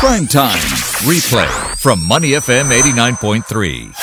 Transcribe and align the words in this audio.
Prime 0.00 0.26
Time. 0.26 0.56
Replay 1.04 1.76
from 1.76 2.00
Money 2.08 2.30
FM 2.30 2.72
89.3. 2.72 3.99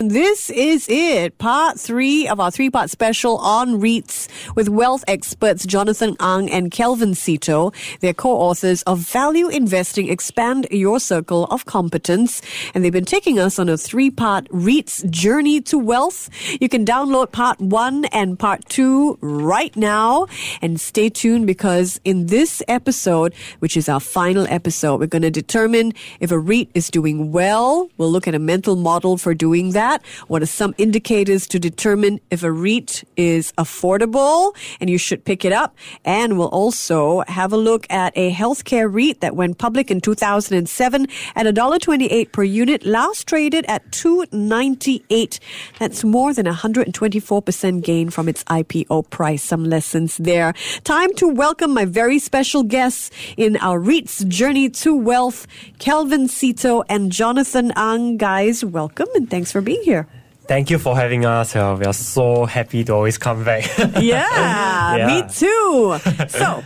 This 0.00 0.48
is 0.50 0.86
it, 0.88 1.38
part 1.38 1.80
three 1.80 2.28
of 2.28 2.38
our 2.38 2.52
three 2.52 2.70
part 2.70 2.88
special 2.88 3.38
on 3.38 3.80
REITs 3.80 4.28
with 4.54 4.68
wealth 4.68 5.02
experts 5.08 5.66
Jonathan 5.66 6.16
Ang 6.20 6.48
and 6.50 6.70
Kelvin 6.70 7.14
Sito. 7.14 7.74
They're 7.98 8.14
co 8.14 8.30
authors 8.30 8.82
of 8.82 9.00
Value 9.00 9.48
Investing 9.48 10.08
Expand 10.08 10.68
Your 10.70 11.00
Circle 11.00 11.46
of 11.46 11.66
Competence. 11.66 12.40
And 12.74 12.84
they've 12.84 12.92
been 12.92 13.04
taking 13.04 13.40
us 13.40 13.58
on 13.58 13.68
a 13.68 13.76
three 13.76 14.08
part 14.08 14.48
REITs 14.50 15.10
journey 15.10 15.60
to 15.62 15.76
wealth. 15.76 16.30
You 16.60 16.68
can 16.68 16.84
download 16.84 17.32
part 17.32 17.60
one 17.60 18.04
and 18.06 18.38
part 18.38 18.64
two 18.68 19.18
right 19.20 19.74
now. 19.74 20.28
And 20.62 20.80
stay 20.80 21.10
tuned 21.10 21.48
because 21.48 22.00
in 22.04 22.26
this 22.26 22.62
episode, 22.68 23.34
which 23.58 23.76
is 23.76 23.88
our 23.88 24.00
final 24.00 24.46
episode, 24.48 25.00
we're 25.00 25.06
going 25.06 25.22
to 25.22 25.30
determine 25.30 25.92
if 26.20 26.30
a 26.30 26.38
REIT 26.38 26.70
is 26.74 26.88
doing 26.88 27.32
well. 27.32 27.90
We'll 27.96 28.12
look 28.12 28.28
at 28.28 28.36
a 28.36 28.38
mental 28.38 28.76
model 28.76 29.16
for 29.16 29.34
doing 29.34 29.72
that 29.72 29.87
that? 29.88 30.04
What 30.28 30.42
are 30.42 30.46
some 30.46 30.74
indicators 30.78 31.46
to 31.48 31.58
determine 31.58 32.20
if 32.30 32.42
a 32.42 32.52
REIT 32.52 33.04
is 33.16 33.52
affordable 33.52 34.54
and 34.80 34.90
you 34.90 34.98
should 34.98 35.24
pick 35.24 35.44
it 35.44 35.52
up? 35.52 35.76
And 36.04 36.38
we'll 36.38 36.54
also 36.62 37.22
have 37.28 37.52
a 37.52 37.56
look 37.56 37.86
at 37.90 38.12
a 38.16 38.32
healthcare 38.32 38.92
REIT 38.92 39.20
that 39.20 39.34
went 39.34 39.58
public 39.58 39.90
in 39.90 40.00
2007 40.00 41.06
at 41.36 41.46
$1.28 41.46 42.32
per 42.32 42.44
unit, 42.44 42.84
last 42.84 43.26
traded 43.26 43.64
at 43.68 43.90
298. 43.92 45.40
That's 45.78 46.04
more 46.04 46.34
than 46.34 46.46
124% 46.46 47.82
gain 47.82 48.10
from 48.10 48.28
its 48.28 48.44
IPO 48.44 49.08
price. 49.10 49.42
Some 49.42 49.64
lessons 49.64 50.16
there. 50.18 50.52
Time 50.84 51.12
to 51.14 51.26
welcome 51.28 51.72
my 51.72 51.84
very 51.84 52.18
special 52.18 52.62
guests 52.62 53.10
in 53.36 53.56
our 53.58 53.80
REITs 53.80 54.26
journey 54.28 54.68
to 54.82 54.94
wealth, 54.96 55.46
Kelvin 55.78 56.28
Sito 56.28 56.84
and 56.88 57.10
Jonathan 57.10 57.72
Ang. 57.76 58.18
Guys, 58.18 58.64
welcome 58.64 59.08
and 59.14 59.30
thanks 59.30 59.50
for 59.52 59.60
being 59.60 59.77
being 59.78 59.84
here. 59.84 60.08
Thank 60.46 60.70
you 60.70 60.78
for 60.78 60.96
having 60.96 61.26
us. 61.26 61.54
Uh, 61.54 61.76
we 61.78 61.84
are 61.84 61.92
so 61.92 62.46
happy 62.46 62.82
to 62.84 62.94
always 62.94 63.18
come 63.18 63.44
back. 63.44 63.68
yeah, 64.00 64.96
yeah, 64.96 65.06
me 65.06 65.22
too. 65.28 65.98
So, 66.28 66.64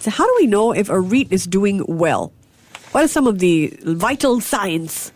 so, 0.00 0.10
how 0.10 0.26
do 0.26 0.34
we 0.38 0.46
know 0.46 0.72
if 0.72 0.90
a 0.90 1.00
REIT 1.00 1.28
is 1.32 1.46
doing 1.46 1.82
well? 1.88 2.32
What 2.92 3.04
are 3.04 3.08
some 3.08 3.26
of 3.26 3.38
the 3.38 3.72
vital 3.84 4.40
signs? 4.40 5.12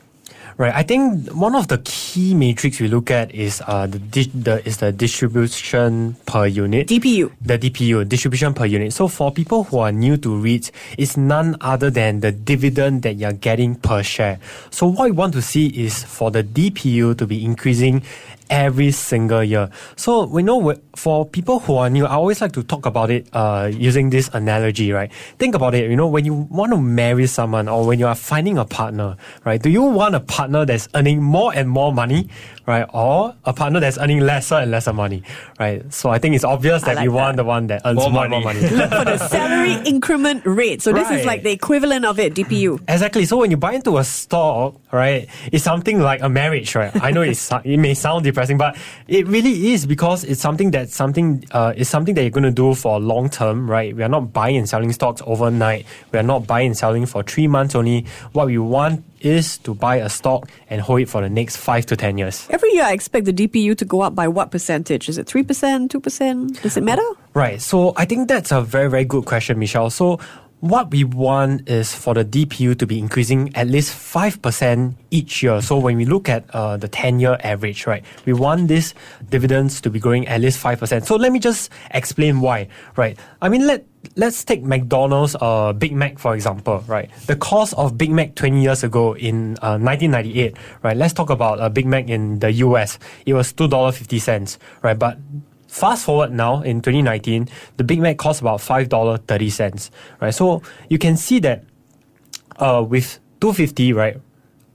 Right. 0.58 0.72
I 0.74 0.84
think 0.84 1.28
one 1.36 1.54
of 1.54 1.68
the 1.68 1.76
key 1.84 2.32
metrics 2.32 2.80
we 2.80 2.88
look 2.88 3.10
at 3.10 3.34
is 3.34 3.62
uh, 3.66 3.86
the, 3.86 3.98
di- 3.98 4.32
the 4.32 4.66
is 4.66 4.78
the 4.78 4.90
distribution 4.90 6.16
per 6.24 6.46
unit. 6.46 6.88
DPU. 6.88 7.30
The 7.42 7.58
DPU, 7.58 8.08
distribution 8.08 8.54
per 8.54 8.64
unit. 8.64 8.94
So 8.94 9.06
for 9.06 9.30
people 9.30 9.64
who 9.64 9.80
are 9.80 9.92
new 9.92 10.16
to 10.16 10.28
REITs, 10.30 10.70
it's 10.96 11.18
none 11.18 11.56
other 11.60 11.90
than 11.90 12.20
the 12.20 12.32
dividend 12.32 13.02
that 13.02 13.16
you're 13.16 13.34
getting 13.34 13.74
per 13.74 14.02
share. 14.02 14.40
So 14.70 14.86
what 14.86 15.04
we 15.04 15.10
want 15.10 15.34
to 15.34 15.42
see 15.42 15.66
is 15.66 16.02
for 16.04 16.30
the 16.30 16.42
DPU 16.42 17.18
to 17.18 17.26
be 17.26 17.44
increasing 17.44 18.02
every 18.50 18.90
single 18.90 19.42
year. 19.42 19.70
So 19.96 20.26
we 20.26 20.42
know 20.42 20.74
for 20.94 21.26
people 21.26 21.60
who 21.60 21.76
are 21.76 21.90
new, 21.90 22.06
I 22.06 22.14
always 22.14 22.40
like 22.40 22.52
to 22.52 22.62
talk 22.62 22.86
about 22.86 23.10
it 23.10 23.28
uh, 23.32 23.70
using 23.72 24.10
this 24.10 24.28
analogy, 24.32 24.92
right? 24.92 25.12
Think 25.38 25.54
about 25.54 25.74
it, 25.74 25.90
you 25.90 25.96
know, 25.96 26.06
when 26.06 26.24
you 26.24 26.34
want 26.34 26.72
to 26.72 26.78
marry 26.78 27.26
someone 27.26 27.68
or 27.68 27.86
when 27.86 27.98
you 27.98 28.06
are 28.06 28.14
finding 28.14 28.58
a 28.58 28.64
partner, 28.64 29.16
right? 29.44 29.60
Do 29.60 29.70
you 29.70 29.82
want 29.82 30.14
a 30.14 30.20
partner 30.20 30.64
that's 30.64 30.88
earning 30.94 31.22
more 31.22 31.52
and 31.54 31.68
more 31.68 31.92
money, 31.92 32.28
right? 32.66 32.86
Or 32.92 33.34
a 33.44 33.52
partner 33.52 33.80
that's 33.80 33.98
earning 33.98 34.20
lesser 34.20 34.56
and 34.56 34.70
lesser 34.70 34.92
money, 34.92 35.22
right? 35.58 35.92
So 35.92 36.10
I 36.10 36.18
think 36.18 36.34
it's 36.34 36.44
obvious 36.44 36.82
that 36.82 36.96
like 36.96 37.04
you 37.04 37.10
that. 37.10 37.16
want 37.16 37.36
the 37.36 37.44
one 37.44 37.68
that 37.68 37.82
earns 37.84 37.96
more, 37.96 38.10
more 38.10 38.28
money. 38.28 38.44
More 38.44 38.54
money. 38.54 38.60
Look 38.68 38.90
for 38.90 39.04
the 39.04 39.18
salary 39.18 39.72
increment 39.86 40.44
rate. 40.44 40.82
So 40.82 40.92
this 40.92 41.08
right. 41.08 41.20
is 41.20 41.26
like 41.26 41.42
the 41.42 41.50
equivalent 41.50 42.04
of 42.04 42.18
it, 42.18 42.34
DPU. 42.34 42.80
Exactly. 42.88 43.24
So 43.24 43.36
when 43.36 43.50
you 43.50 43.56
buy 43.56 43.72
into 43.72 43.98
a 43.98 44.04
stock, 44.04 44.80
right, 44.92 45.28
it's 45.52 45.64
something 45.64 46.00
like 46.00 46.22
a 46.22 46.28
marriage, 46.28 46.74
right? 46.74 46.90
I 47.02 47.10
know 47.10 47.22
it's, 47.22 47.50
it 47.64 47.78
may 47.78 47.94
sound 47.94 48.24
depressing, 48.36 48.58
but 48.58 48.76
it 49.08 49.26
really 49.26 49.72
is 49.72 49.86
because 49.86 50.22
it's 50.24 50.40
something 50.40 50.70
that 50.72 50.90
something 50.90 51.42
uh, 51.52 51.72
is 51.74 51.88
something 51.88 52.14
that 52.14 52.22
you're 52.22 52.30
going 52.30 52.44
to 52.44 52.50
do 52.50 52.74
for 52.74 53.00
long 53.00 53.30
term, 53.30 53.70
right? 53.70 53.96
We 53.96 54.02
are 54.02 54.08
not 54.08 54.32
buying 54.32 54.58
and 54.58 54.68
selling 54.68 54.92
stocks 54.92 55.22
overnight. 55.24 55.86
We 56.12 56.18
are 56.18 56.22
not 56.22 56.46
buying 56.46 56.68
and 56.68 56.76
selling 56.76 57.06
for 57.06 57.22
three 57.22 57.48
months 57.48 57.74
only. 57.74 58.04
What 58.32 58.46
we 58.46 58.58
want 58.58 59.04
is 59.20 59.56
to 59.58 59.74
buy 59.74 59.96
a 59.96 60.10
stock 60.10 60.50
and 60.68 60.82
hold 60.82 61.00
it 61.00 61.08
for 61.08 61.22
the 61.22 61.30
next 61.30 61.56
five 61.56 61.86
to 61.86 61.96
ten 61.96 62.18
years. 62.18 62.46
Every 62.50 62.70
year, 62.72 62.84
I 62.84 62.92
expect 62.92 63.24
the 63.24 63.32
DPU 63.32 63.76
to 63.78 63.84
go 63.84 64.02
up 64.02 64.14
by 64.14 64.28
what 64.28 64.50
percentage? 64.50 65.08
Is 65.08 65.16
it 65.16 65.26
three 65.26 65.42
percent, 65.42 65.90
two 65.90 66.00
percent? 66.00 66.60
Does 66.62 66.76
it 66.76 66.84
matter? 66.84 67.08
Right. 67.32 67.60
So 67.60 67.94
I 67.96 68.04
think 68.04 68.28
that's 68.28 68.52
a 68.52 68.60
very 68.60 68.90
very 68.90 69.04
good 69.04 69.24
question, 69.24 69.58
Michelle. 69.58 69.88
So 69.88 70.20
what 70.60 70.90
we 70.90 71.04
want 71.04 71.68
is 71.68 71.94
for 71.94 72.14
the 72.14 72.24
DPU 72.24 72.78
to 72.78 72.86
be 72.86 72.98
increasing 72.98 73.54
at 73.54 73.68
least 73.68 73.92
5% 73.92 74.94
each 75.10 75.42
year. 75.42 75.60
So 75.60 75.78
when 75.78 75.96
we 75.96 76.06
look 76.06 76.28
at 76.28 76.48
uh, 76.54 76.76
the 76.78 76.88
10 76.88 77.20
year 77.20 77.36
average, 77.44 77.86
right, 77.86 78.02
we 78.24 78.32
want 78.32 78.68
these 78.68 78.94
dividends 79.28 79.80
to 79.82 79.90
be 79.90 80.00
growing 80.00 80.26
at 80.26 80.40
least 80.40 80.62
5%. 80.62 81.04
So 81.04 81.16
let 81.16 81.30
me 81.30 81.38
just 81.38 81.70
explain 81.90 82.40
why, 82.40 82.68
right? 82.96 83.18
I 83.42 83.50
mean, 83.50 83.66
let, 83.66 83.84
let's 84.16 84.44
take 84.44 84.62
McDonald's 84.62 85.36
uh, 85.40 85.74
Big 85.74 85.92
Mac, 85.92 86.18
for 86.18 86.34
example, 86.34 86.82
right? 86.86 87.10
The 87.26 87.36
cost 87.36 87.74
of 87.74 87.98
Big 87.98 88.10
Mac 88.10 88.34
20 88.34 88.62
years 88.62 88.82
ago 88.82 89.14
in 89.14 89.58
uh, 89.62 89.76
1998, 89.76 90.56
right? 90.82 90.96
Let's 90.96 91.12
talk 91.12 91.28
about 91.28 91.60
a 91.60 91.68
Big 91.68 91.86
Mac 91.86 92.08
in 92.08 92.38
the 92.38 92.50
US. 92.52 92.98
It 93.26 93.34
was 93.34 93.52
$2.50, 93.52 94.56
right? 94.82 94.98
But 94.98 95.18
Fast 95.76 96.06
forward 96.06 96.32
now 96.32 96.62
in 96.62 96.80
2019, 96.80 97.50
the 97.76 97.84
Big 97.84 98.00
Mac 98.00 98.16
costs 98.16 98.40
about 98.40 98.62
five 98.62 98.88
dollar 98.88 99.18
thirty 99.18 99.50
cents, 99.50 99.90
right? 100.22 100.32
So 100.32 100.62
you 100.88 100.96
can 100.96 101.18
see 101.18 101.38
that 101.40 101.64
uh, 102.56 102.82
with 102.88 103.18
250, 103.42 103.92
right, 103.92 104.16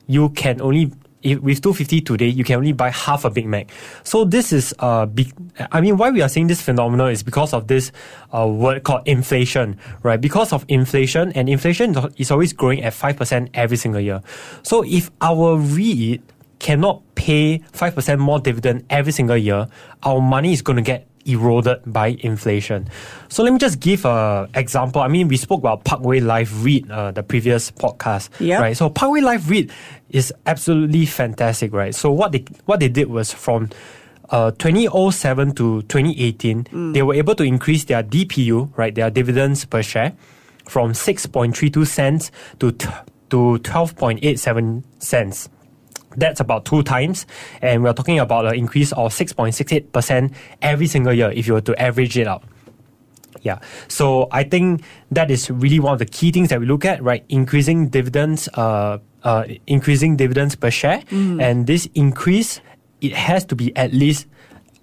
you 0.06 0.30
can 0.30 0.62
only 0.62 0.92
if, 1.24 1.40
with 1.40 1.60
250 1.64 2.02
today, 2.02 2.28
you 2.28 2.44
can 2.44 2.58
only 2.58 2.72
buy 2.72 2.92
half 2.92 3.26
a 3.26 3.32
Big 3.32 3.48
Mac. 3.48 3.72
So 4.04 4.26
this 4.26 4.54
is 4.54 4.76
uh, 4.78 5.08
big. 5.08 5.34
I 5.72 5.82
mean, 5.82 5.98
why 5.98 6.12
we 6.12 6.22
are 6.22 6.30
seeing 6.30 6.46
this 6.46 6.62
phenomenon 6.62 7.10
is 7.10 7.24
because 7.24 7.52
of 7.52 7.66
this 7.66 7.92
uh, 8.32 8.48
word 8.48 8.84
called 8.84 9.02
inflation, 9.08 9.80
right? 10.04 10.22
Because 10.22 10.54
of 10.54 10.66
inflation, 10.68 11.32
and 11.32 11.50
inflation 11.50 11.96
is 12.18 12.30
always 12.30 12.54
growing 12.54 12.84
at 12.84 12.94
five 12.94 13.18
percent 13.18 13.50
every 13.56 13.78
single 13.78 14.02
year. 14.02 14.22
So 14.62 14.84
if 14.86 15.10
our 15.20 15.58
REIT 15.58 16.22
cannot 16.62 17.02
pay 17.16 17.58
5% 17.74 18.20
more 18.20 18.40
dividend 18.40 18.86
every 18.90 19.12
single 19.12 19.36
year, 19.36 19.68
our 20.04 20.22
money 20.22 20.54
is 20.54 20.62
going 20.62 20.76
to 20.76 20.84
get 20.84 21.08
eroded 21.26 21.82
by 21.88 22.16
inflation. 22.20 22.88
So 23.30 23.44
let 23.44 23.52
me 23.52 23.60
just 23.60 23.80
give 23.80 24.06
an 24.06 24.48
example. 24.54 25.02
I 25.02 25.08
mean, 25.08 25.28
we 25.28 25.38
spoke 25.38 25.60
about 25.60 25.84
Parkway 25.84 26.20
Life 26.20 26.52
REIT, 26.64 26.90
uh, 26.90 27.12
the 27.12 27.24
previous 27.24 27.72
podcast, 27.72 28.30
yep. 28.40 28.62
right? 28.62 28.78
So 28.78 28.90
Parkway 28.90 29.22
Life 29.22 29.50
REIT 29.50 29.72
is 30.10 30.32
absolutely 30.46 31.08
fantastic, 31.08 31.74
right? 31.74 31.96
So 31.96 32.12
what 32.12 32.32
they 32.32 32.46
what 32.66 32.80
they 32.80 32.90
did 32.90 33.10
was 33.10 33.34
from 33.34 33.70
uh, 34.30 34.52
2007 34.52 35.56
to 35.56 35.82
2018, 35.84 36.64
mm. 36.64 36.94
they 36.94 37.02
were 37.02 37.16
able 37.16 37.36
to 37.36 37.44
increase 37.44 37.86
their 37.86 38.04
DPU, 38.04 38.72
right, 38.78 38.94
their 38.94 39.10
dividends 39.10 39.66
per 39.66 39.82
share, 39.82 40.14
from 40.68 40.94
6.32 40.94 41.88
cents 41.88 42.32
to 42.60 42.72
t- 42.72 42.88
to 43.32 43.60
12.87 43.64 44.84
cents. 45.00 45.50
That's 46.16 46.40
about 46.40 46.66
two 46.66 46.84
times, 46.84 47.26
and 47.62 47.84
we're 47.84 47.94
talking 47.94 48.20
about 48.20 48.46
an 48.46 48.56
increase 48.56 48.92
of 48.94 49.14
6.68% 49.14 50.34
every 50.62 50.88
single 50.88 51.14
year 51.14 51.32
if 51.32 51.48
you 51.48 51.54
were 51.54 51.62
to 51.62 51.82
average 51.82 52.18
it 52.18 52.28
out. 52.28 52.44
Yeah, 53.42 53.60
so 53.88 54.28
I 54.32 54.44
think 54.44 54.84
that 55.12 55.32
is 55.32 55.50
really 55.50 55.80
one 55.80 55.94
of 55.94 56.00
the 56.00 56.06
key 56.06 56.32
things 56.32 56.50
that 56.50 56.60
we 56.60 56.66
look 56.66 56.86
at, 56.86 57.02
right? 57.02 57.24
Increasing 57.30 57.90
dividends, 57.90 58.48
uh, 58.54 59.00
uh, 59.24 59.46
increasing 59.66 60.16
dividends 60.16 60.56
per 60.56 60.70
share, 60.70 61.00
mm. 61.10 61.42
and 61.42 61.66
this 61.66 61.90
increase 61.96 62.62
it 63.02 63.14
has 63.14 63.44
to 63.46 63.56
be 63.56 63.76
at 63.76 63.94
least 63.94 64.28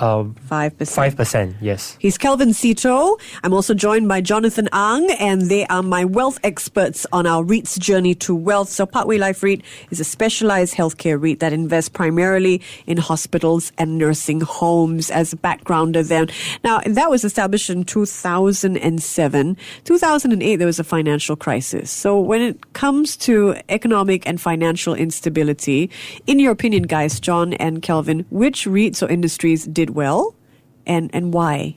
um, 0.00 0.36
5%. 0.48 0.72
5%, 0.76 1.54
yes. 1.60 1.96
He's 1.98 2.16
Kelvin 2.16 2.50
Sito. 2.50 3.20
I'm 3.42 3.52
also 3.52 3.74
joined 3.74 4.08
by 4.08 4.20
Jonathan 4.20 4.68
Ang, 4.72 5.10
and 5.18 5.42
they 5.42 5.66
are 5.66 5.82
my 5.82 6.04
wealth 6.04 6.38
experts 6.44 7.06
on 7.12 7.26
our 7.26 7.42
REIT's 7.42 7.76
journey 7.78 8.14
to 8.16 8.34
wealth. 8.34 8.68
So, 8.68 8.86
Parkway 8.86 9.18
Life 9.18 9.42
REIT 9.42 9.62
is 9.90 9.98
a 9.98 10.04
specialized 10.04 10.74
healthcare 10.74 11.20
REIT 11.20 11.40
that 11.40 11.52
invests 11.52 11.88
primarily 11.88 12.62
in 12.86 12.98
hospitals 12.98 13.72
and 13.76 13.98
nursing 13.98 14.40
homes 14.40 15.10
as 15.10 15.32
a 15.32 15.36
backgrounder 15.36 16.06
then. 16.06 16.28
Now, 16.62 16.80
that 16.86 17.10
was 17.10 17.24
established 17.24 17.68
in 17.68 17.84
2007. 17.84 19.56
2008, 19.84 20.56
there 20.56 20.66
was 20.66 20.78
a 20.78 20.84
financial 20.84 21.34
crisis. 21.34 21.90
So, 21.90 22.20
when 22.20 22.40
it 22.40 22.72
comes 22.72 23.16
to 23.18 23.56
economic 23.68 24.26
and 24.28 24.40
financial 24.40 24.94
instability, 24.94 25.90
in 26.26 26.38
your 26.38 26.52
opinion, 26.52 26.84
guys, 26.84 27.18
John 27.18 27.54
and 27.54 27.82
Kelvin, 27.82 28.24
which 28.30 28.64
REITs 28.64 29.02
or 29.02 29.10
industries 29.10 29.64
did 29.66 29.87
well, 29.90 30.34
and 30.86 31.10
and 31.12 31.32
why? 31.32 31.76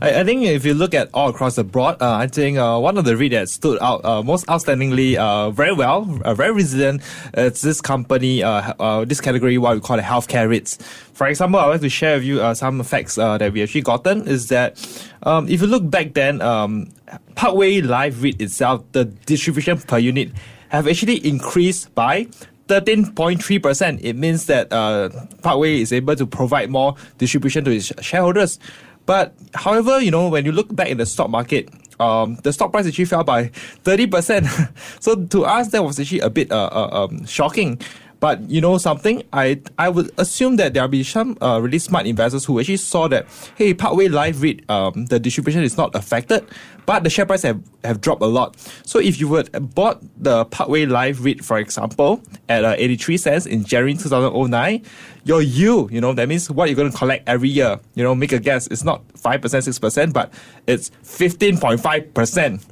I, 0.00 0.20
I, 0.20 0.24
think 0.24 0.44
if 0.44 0.64
you 0.64 0.74
look 0.74 0.94
at 0.94 1.08
all 1.14 1.30
across 1.30 1.56
the 1.56 1.64
board, 1.64 1.96
uh, 2.00 2.14
I 2.14 2.26
think 2.26 2.58
uh, 2.58 2.78
one 2.78 2.98
of 2.98 3.04
the 3.04 3.16
REIT 3.16 3.32
that 3.32 3.48
stood 3.48 3.78
out 3.80 4.04
uh, 4.04 4.22
most 4.22 4.46
outstandingly 4.46 5.16
uh, 5.16 5.50
very 5.50 5.72
well, 5.72 6.20
uh, 6.24 6.34
very 6.34 6.52
resilient, 6.52 7.02
it's 7.34 7.62
this 7.62 7.80
company, 7.80 8.42
uh, 8.42 9.04
this 9.04 9.20
category, 9.20 9.58
what 9.58 9.74
we 9.74 9.80
call 9.80 9.96
the 9.96 10.02
healthcare 10.02 10.48
REITs. 10.48 10.80
For 11.14 11.26
example, 11.26 11.60
I 11.60 11.66
would 11.66 11.72
like 11.72 11.80
to 11.82 11.88
share 11.88 12.16
with 12.16 12.24
you 12.24 12.54
some 12.54 12.82
facts 12.82 13.16
that 13.16 13.52
we 13.52 13.62
actually 13.62 13.82
gotten 13.82 14.26
is 14.26 14.48
that 14.48 14.78
um, 15.22 15.48
if 15.48 15.60
you 15.60 15.66
look 15.66 15.88
back 15.88 16.14
then, 16.14 16.40
um, 16.40 16.88
Parkway 17.34 17.80
Life 17.80 18.22
REIT 18.22 18.40
itself, 18.40 18.84
the 18.92 19.04
distribution 19.04 19.78
per 19.78 19.98
unit 19.98 20.32
have 20.68 20.88
actually 20.88 21.16
increased 21.26 21.94
by 21.94 22.26
13.3%. 22.68 24.00
It 24.02 24.16
means 24.16 24.46
that 24.46 24.72
uh, 24.72 25.10
Parkway 25.42 25.80
is 25.80 25.92
able 25.92 26.16
to 26.16 26.26
provide 26.26 26.70
more 26.70 26.94
distribution 27.18 27.64
to 27.64 27.70
its 27.70 27.92
shareholders. 28.04 28.58
But 29.06 29.34
however, 29.54 30.00
you 30.00 30.10
know, 30.10 30.28
when 30.28 30.44
you 30.44 30.52
look 30.52 30.74
back 30.74 30.88
in 30.88 30.98
the 30.98 31.06
stock 31.06 31.28
market, 31.28 31.68
um, 32.00 32.36
the 32.42 32.52
stock 32.52 32.72
price 32.72 32.86
actually 32.86 33.06
fell 33.06 33.24
by 33.24 33.48
30%. 33.84 34.72
so 35.00 35.24
to 35.26 35.44
us, 35.44 35.68
that 35.68 35.84
was 35.84 35.98
actually 35.98 36.20
a 36.20 36.30
bit 36.30 36.50
uh, 36.50 36.70
uh, 36.72 37.06
um, 37.10 37.26
shocking. 37.26 37.80
But 38.22 38.48
you 38.48 38.60
know 38.60 38.78
something, 38.78 39.24
I 39.32 39.60
I 39.78 39.88
would 39.88 40.12
assume 40.16 40.54
that 40.54 40.74
there'll 40.74 40.86
be 40.86 41.02
some 41.02 41.36
uh, 41.42 41.58
really 41.60 41.80
smart 41.80 42.06
investors 42.06 42.44
who 42.44 42.60
actually 42.60 42.76
saw 42.76 43.08
that 43.08 43.26
hey, 43.56 43.74
Parkway 43.74 44.06
Life 44.06 44.40
REIT, 44.40 44.62
um, 44.70 45.06
the 45.06 45.18
distribution 45.18 45.64
is 45.64 45.76
not 45.76 45.92
affected, 45.96 46.46
but 46.86 47.02
the 47.02 47.10
share 47.10 47.26
price 47.26 47.42
have, 47.42 47.60
have 47.82 48.00
dropped 48.00 48.22
a 48.22 48.26
lot. 48.26 48.56
So 48.86 49.00
if 49.00 49.18
you 49.18 49.26
would 49.26 49.50
bought 49.74 50.00
the 50.22 50.44
Parkway 50.44 50.86
Life 50.86 51.18
REIT, 51.20 51.44
for 51.44 51.58
example, 51.58 52.22
at 52.48 52.64
uh, 52.64 52.76
83 52.78 53.16
cents 53.16 53.46
in 53.46 53.64
January 53.64 53.94
2009, 53.94 54.84
your 55.24 55.42
yield, 55.42 55.92
you 55.92 56.00
know, 56.00 56.12
that 56.12 56.28
means 56.28 56.50
what 56.50 56.68
you're 56.68 56.76
going 56.76 56.90
to 56.90 56.96
collect 56.96 57.28
every 57.28 57.48
year, 57.48 57.78
you 57.94 58.02
know, 58.02 58.14
make 58.14 58.32
a 58.32 58.38
guess, 58.38 58.66
it's 58.66 58.84
not 58.84 59.06
5%, 59.14 59.40
6%, 59.40 60.12
but 60.12 60.32
it's 60.66 60.90
15.5% 61.04 62.64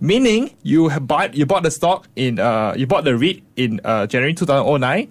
meaning 0.00 0.50
you 0.62 0.88
have 0.88 1.06
bought 1.06 1.34
you 1.34 1.46
bought 1.46 1.62
the 1.62 1.70
stock 1.70 2.08
in 2.16 2.38
uh 2.40 2.74
you 2.76 2.84
bought 2.86 3.04
the 3.04 3.16
REIT 3.16 3.42
in 3.56 3.80
uh, 3.84 4.06
January 4.06 4.34
2009 4.34 5.08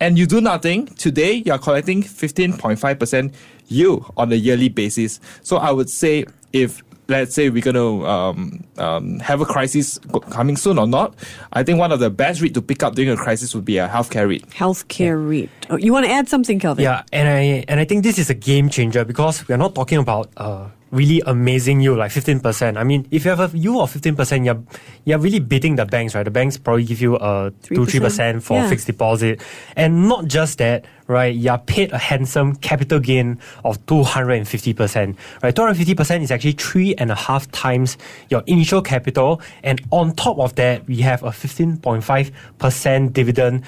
and 0.00 0.18
you 0.18 0.26
do 0.26 0.40
nothing 0.40 0.86
today 0.86 1.34
you 1.44 1.52
are 1.52 1.58
collecting 1.58 2.02
15.5% 2.02 3.34
yield 3.68 4.12
on 4.16 4.32
a 4.32 4.36
yearly 4.36 4.68
basis. 4.68 5.20
So 5.42 5.56
I 5.56 5.70
would 5.70 5.90
say 5.90 6.26
if 6.52 6.82
let's 7.12 7.34
say 7.34 7.50
we're 7.50 7.62
going 7.62 7.76
to 7.76 8.06
um, 8.06 8.64
um, 8.78 9.20
have 9.20 9.40
a 9.40 9.44
crisis 9.44 9.98
coming 10.30 10.56
soon 10.56 10.78
or 10.78 10.86
not, 10.86 11.14
I 11.52 11.62
think 11.62 11.78
one 11.78 11.92
of 11.92 12.00
the 12.00 12.10
best 12.10 12.40
REIT 12.40 12.54
to 12.54 12.62
pick 12.62 12.82
up 12.82 12.94
during 12.94 13.10
a 13.10 13.16
crisis 13.16 13.54
would 13.54 13.64
be 13.64 13.78
a 13.78 13.88
healthcare 13.88 14.28
REIT. 14.28 14.48
Healthcare 14.50 15.20
yeah. 15.20 15.30
REIT. 15.30 15.50
Oh, 15.70 15.76
you 15.76 15.92
want 15.92 16.06
to 16.06 16.12
add 16.12 16.28
something, 16.28 16.58
Kelvin? 16.58 16.82
Yeah, 16.82 17.04
and 17.12 17.28
I 17.28 17.64
and 17.68 17.78
I 17.78 17.84
think 17.84 18.02
this 18.02 18.18
is 18.18 18.30
a 18.30 18.34
game 18.34 18.68
changer 18.68 19.04
because 19.04 19.46
we 19.46 19.54
are 19.54 19.58
not 19.58 19.74
talking 19.74 19.98
about 19.98 20.30
uh, 20.36 20.68
really 20.92 21.22
amazing 21.26 21.80
yield, 21.80 21.98
like 21.98 22.12
15%. 22.12 22.76
I 22.76 22.84
mean, 22.84 23.08
if 23.10 23.24
you 23.24 23.30
have 23.30 23.54
a 23.54 23.56
yield 23.56 23.80
of 23.80 23.92
15%, 23.92 24.44
you're, 24.44 24.62
you're 25.04 25.18
really 25.18 25.40
beating 25.40 25.76
the 25.76 25.86
banks, 25.86 26.14
right? 26.14 26.22
The 26.22 26.30
banks 26.30 26.58
probably 26.58 26.84
give 26.84 27.00
you 27.00 27.16
a 27.16 27.50
3%. 27.62 27.90
2 27.90 28.00
3% 28.00 28.42
for 28.42 28.58
yeah. 28.58 28.68
fixed 28.68 28.86
deposit. 28.86 29.40
And 29.74 30.06
not 30.06 30.26
just 30.26 30.58
that, 30.58 30.84
right? 31.06 31.34
You're 31.34 31.58
paid 31.58 31.92
a 31.92 31.98
handsome 31.98 32.56
capital 32.56 33.00
gain 33.00 33.38
of 33.64 33.84
250%, 33.86 35.16
right? 35.42 35.54
250% 35.54 36.22
is 36.22 36.30
actually 36.30 36.52
three 36.52 36.94
and 36.96 37.10
a 37.10 37.16
half 37.16 37.50
times 37.52 37.96
your 38.28 38.42
initial 38.46 38.82
capital. 38.82 39.40
And 39.62 39.80
on 39.90 40.12
top 40.14 40.38
of 40.38 40.54
that, 40.56 40.86
we 40.86 40.98
have 40.98 41.22
a 41.22 41.30
15.5% 41.30 43.12
dividend 43.14 43.64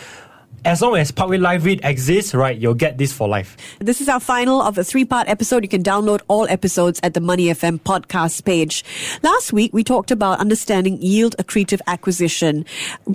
as 0.64 0.80
long 0.80 0.96
as 0.96 1.10
Parkway 1.10 1.38
Life 1.38 1.64
REIT 1.64 1.80
exists, 1.84 2.34
right, 2.34 2.56
you'll 2.56 2.74
get 2.74 2.98
this 2.98 3.12
for 3.12 3.28
life. 3.28 3.56
This 3.78 4.00
is 4.00 4.08
our 4.08 4.20
final 4.20 4.62
of 4.62 4.78
a 4.78 4.84
three 4.84 5.04
part 5.04 5.28
episode. 5.28 5.62
You 5.62 5.68
can 5.68 5.82
download 5.82 6.20
all 6.28 6.46
episodes 6.48 7.00
at 7.02 7.14
the 7.14 7.20
Money 7.20 7.46
FM 7.46 7.80
podcast 7.80 8.44
page. 8.44 8.84
Last 9.22 9.52
week, 9.52 9.72
we 9.72 9.84
talked 9.84 10.10
about 10.10 10.40
understanding 10.40 11.00
yield 11.02 11.36
accretive 11.38 11.80
acquisition. 11.86 12.64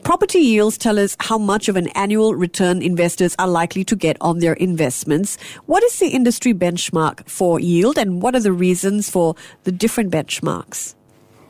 Property 0.04 0.40
yields 0.40 0.78
tell 0.78 1.00
us 1.00 1.16
how 1.20 1.38
much 1.38 1.70
of 1.70 1.76
an 1.76 1.88
annual 1.90 2.36
return 2.36 2.82
investors 2.82 3.36
are 3.40 3.48
likely 3.48 3.84
to 3.86 3.96
get 3.96 4.18
on 4.22 4.40
their 4.40 4.54
investments. 4.54 5.38
What 5.66 5.84
is 5.84 6.00
the 6.00 6.10
industry 6.10 6.54
benchmark 6.54 7.28
for 7.28 7.60
yield 7.60 7.98
and 7.98 8.22
what 8.22 8.36
are 8.36 8.40
the 8.40 8.52
reasons 8.52 9.10
for 9.10 9.36
the 9.64 9.72
different 9.72 10.12
benchmarks? 10.12 10.96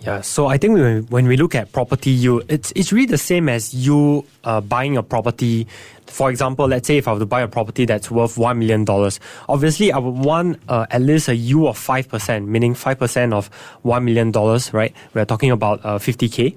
Yeah, 0.02 0.22
so 0.22 0.48
I 0.48 0.58
think 0.58 0.76
when, 0.76 1.04
when 1.08 1.28
we 1.28 1.36
look 1.36 1.56
at 1.56 1.74
property 1.74 2.10
yield, 2.12 2.46
it's 2.48 2.72
it's 2.74 2.94
really 2.94 3.06
the 3.06 3.18
same 3.18 3.50
as 3.50 3.74
you 3.74 4.26
uh, 4.46 4.62
buying 4.62 4.96
a 4.96 5.04
property. 5.04 5.68
For 6.08 6.30
example, 6.30 6.68
let's 6.68 6.88
say 6.88 6.98
if 6.98 7.08
I 7.08 7.14
were 7.14 7.20
to 7.20 7.26
buy 7.26 7.42
a 7.42 7.50
property 7.50 7.86
that's 7.86 8.10
worth 8.10 8.38
one 8.38 8.60
million 8.60 8.86
dollars, 8.86 9.20
obviously 9.50 9.92
I 9.92 9.98
would 9.98 10.16
want 10.24 10.60
uh, 10.70 10.86
at 10.90 11.02
least 11.02 11.28
a 11.28 11.36
of 11.36 11.78
five 11.78 12.08
percent, 12.08 12.48
meaning 12.48 12.76
five 12.76 12.98
percent 12.98 13.34
of 13.34 13.48
one 13.82 14.06
million 14.06 14.32
dollars. 14.32 14.74
Right? 14.74 14.96
We're 15.14 15.26
talking 15.26 15.52
about 15.52 15.84
uh, 15.84 16.00
fifty 16.00 16.30
k. 16.30 16.56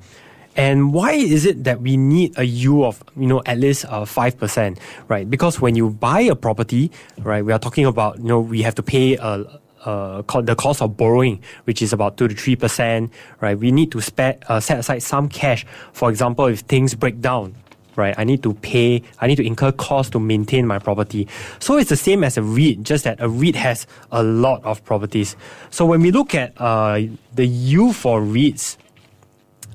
And 0.54 0.92
why 0.92 1.12
is 1.12 1.46
it 1.46 1.64
that 1.64 1.80
we 1.80 1.96
need 1.96 2.38
a 2.38 2.44
of 2.84 3.02
you 3.16 3.26
know 3.26 3.42
at 3.44 3.58
least 3.58 3.86
uh, 3.86 4.04
five 4.04 4.38
percent, 4.38 4.78
right? 5.08 5.28
Because 5.28 5.60
when 5.60 5.74
you 5.74 5.90
buy 5.90 6.20
a 6.20 6.36
property, 6.36 6.92
right, 7.18 7.44
we 7.44 7.52
are 7.52 7.58
talking 7.58 7.86
about 7.86 8.18
you 8.18 8.24
know 8.24 8.38
we 8.38 8.62
have 8.62 8.76
to 8.76 8.82
pay 8.82 9.16
a 9.16 9.44
uh, 9.84 10.22
the 10.42 10.54
cost 10.56 10.82
of 10.82 10.96
borrowing, 10.96 11.42
which 11.64 11.82
is 11.82 11.92
about 11.92 12.16
two 12.16 12.28
to 12.28 12.34
three 12.34 12.56
percent, 12.56 13.12
right? 13.40 13.58
We 13.58 13.72
need 13.72 13.92
to 13.92 14.00
spe- 14.00 14.42
uh, 14.48 14.60
set 14.60 14.78
aside 14.78 15.02
some 15.02 15.28
cash. 15.28 15.66
For 15.92 16.10
example, 16.10 16.46
if 16.46 16.60
things 16.60 16.94
break 16.94 17.20
down, 17.20 17.54
right? 17.96 18.14
I 18.16 18.24
need 18.24 18.42
to 18.42 18.54
pay, 18.54 19.02
I 19.20 19.26
need 19.26 19.36
to 19.36 19.46
incur 19.46 19.72
costs 19.72 20.10
to 20.12 20.20
maintain 20.20 20.66
my 20.66 20.78
property. 20.78 21.28
So 21.58 21.76
it's 21.76 21.90
the 21.90 21.96
same 21.96 22.24
as 22.24 22.36
a 22.36 22.42
REIT, 22.42 22.82
just 22.82 23.04
that 23.04 23.20
a 23.20 23.28
REIT 23.28 23.56
has 23.56 23.86
a 24.10 24.22
lot 24.22 24.64
of 24.64 24.84
properties. 24.84 25.36
So 25.70 25.84
when 25.86 26.00
we 26.00 26.10
look 26.10 26.34
at 26.34 26.52
uh, 26.60 27.00
the 27.34 27.46
U 27.46 27.92
for 27.92 28.20
REITs, 28.20 28.76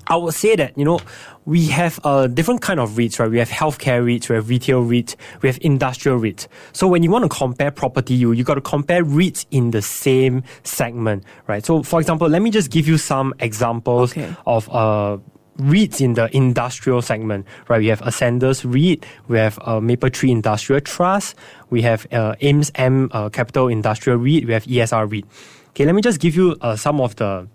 I 0.09 0.15
would 0.15 0.33
say 0.33 0.55
that, 0.55 0.77
you 0.77 0.85
know, 0.85 0.99
we 1.45 1.67
have 1.67 1.99
a 2.03 2.27
different 2.27 2.61
kind 2.61 2.79
of 2.79 2.91
REITs, 2.91 3.19
right? 3.19 3.29
We 3.29 3.39
have 3.39 3.49
healthcare 3.49 4.03
REITs, 4.03 4.29
we 4.29 4.35
have 4.35 4.49
retail 4.49 4.83
REITs, 4.83 5.15
we 5.41 5.49
have 5.49 5.57
industrial 5.61 6.19
REITs. 6.19 6.47
So 6.73 6.87
when 6.87 7.03
you 7.03 7.11
want 7.11 7.23
to 7.23 7.29
compare 7.29 7.71
property 7.71 8.13
you 8.13 8.31
you 8.31 8.43
got 8.43 8.55
to 8.55 8.61
compare 8.61 9.03
REITs 9.03 9.45
in 9.51 9.71
the 9.71 9.81
same 9.81 10.43
segment, 10.63 11.23
right? 11.47 11.65
So 11.65 11.83
for 11.83 11.99
example, 11.99 12.27
let 12.27 12.41
me 12.41 12.51
just 12.51 12.71
give 12.71 12.87
you 12.87 12.97
some 12.97 13.33
examples 13.39 14.11
okay. 14.11 14.33
of 14.45 14.69
uh, 14.69 15.17
REITs 15.57 16.01
in 16.01 16.13
the 16.13 16.35
industrial 16.35 17.01
segment, 17.01 17.45
right? 17.67 17.79
We 17.79 17.87
have 17.87 18.01
Ascendas 18.01 18.63
REIT, 18.63 19.05
we 19.27 19.37
have 19.37 19.57
uh, 19.61 19.79
Mapletree 19.79 20.29
Industrial 20.29 20.79
Trust, 20.81 21.35
we 21.69 21.81
have 21.81 22.05
uh, 22.11 22.35
AIMS 22.41 22.71
AMP 22.75 23.13
uh, 23.13 23.29
Capital 23.29 23.67
Industrial 23.67 24.17
REIT, 24.17 24.45
we 24.45 24.53
have 24.53 24.65
ESR 24.65 25.11
REIT. 25.11 25.25
Okay, 25.69 25.85
let 25.85 25.95
me 25.95 26.01
just 26.01 26.19
give 26.19 26.35
you 26.35 26.55
uh, 26.61 26.75
some 26.75 27.01
of 27.01 27.15
the 27.17 27.47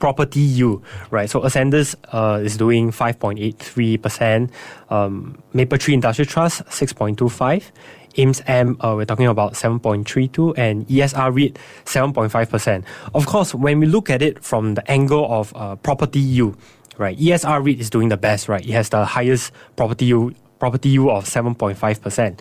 property 0.00 0.40
yield, 0.40 0.82
right? 1.12 1.30
So 1.30 1.42
Ascendas 1.42 1.94
uh, 2.12 2.40
is 2.42 2.56
doing 2.56 2.90
5.83%, 2.90 4.50
um, 4.90 5.40
Mapletree 5.54 5.94
Industrial 5.94 6.26
Trust 6.28 6.64
6.25, 6.64 7.70
AIMS 8.16 8.42
AMP, 8.48 8.82
uh, 8.84 8.94
we're 8.96 9.04
talking 9.04 9.26
about 9.26 9.52
7.32 9.52 10.58
and 10.58 10.86
ESR 10.88 11.32
REIT 11.32 11.58
7.5%. 11.84 12.84
Of 13.14 13.26
course, 13.26 13.54
when 13.54 13.78
we 13.78 13.86
look 13.86 14.10
at 14.10 14.20
it 14.22 14.42
from 14.42 14.74
the 14.74 14.90
angle 14.90 15.26
of 15.30 15.54
uh, 15.54 15.76
property 15.76 16.18
yield, 16.18 16.56
right, 16.98 17.16
ESR 17.16 17.64
REIT 17.64 17.78
is 17.78 17.88
doing 17.90 18.08
the 18.08 18.16
best, 18.16 18.48
right? 18.48 18.66
It 18.66 18.72
has 18.72 18.88
the 18.88 19.04
highest 19.04 19.52
property 19.76 20.06
yield, 20.06 20.34
property 20.58 20.88
yield 20.88 21.10
of 21.10 21.24
7.5%. 21.26 22.40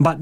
But 0.00 0.18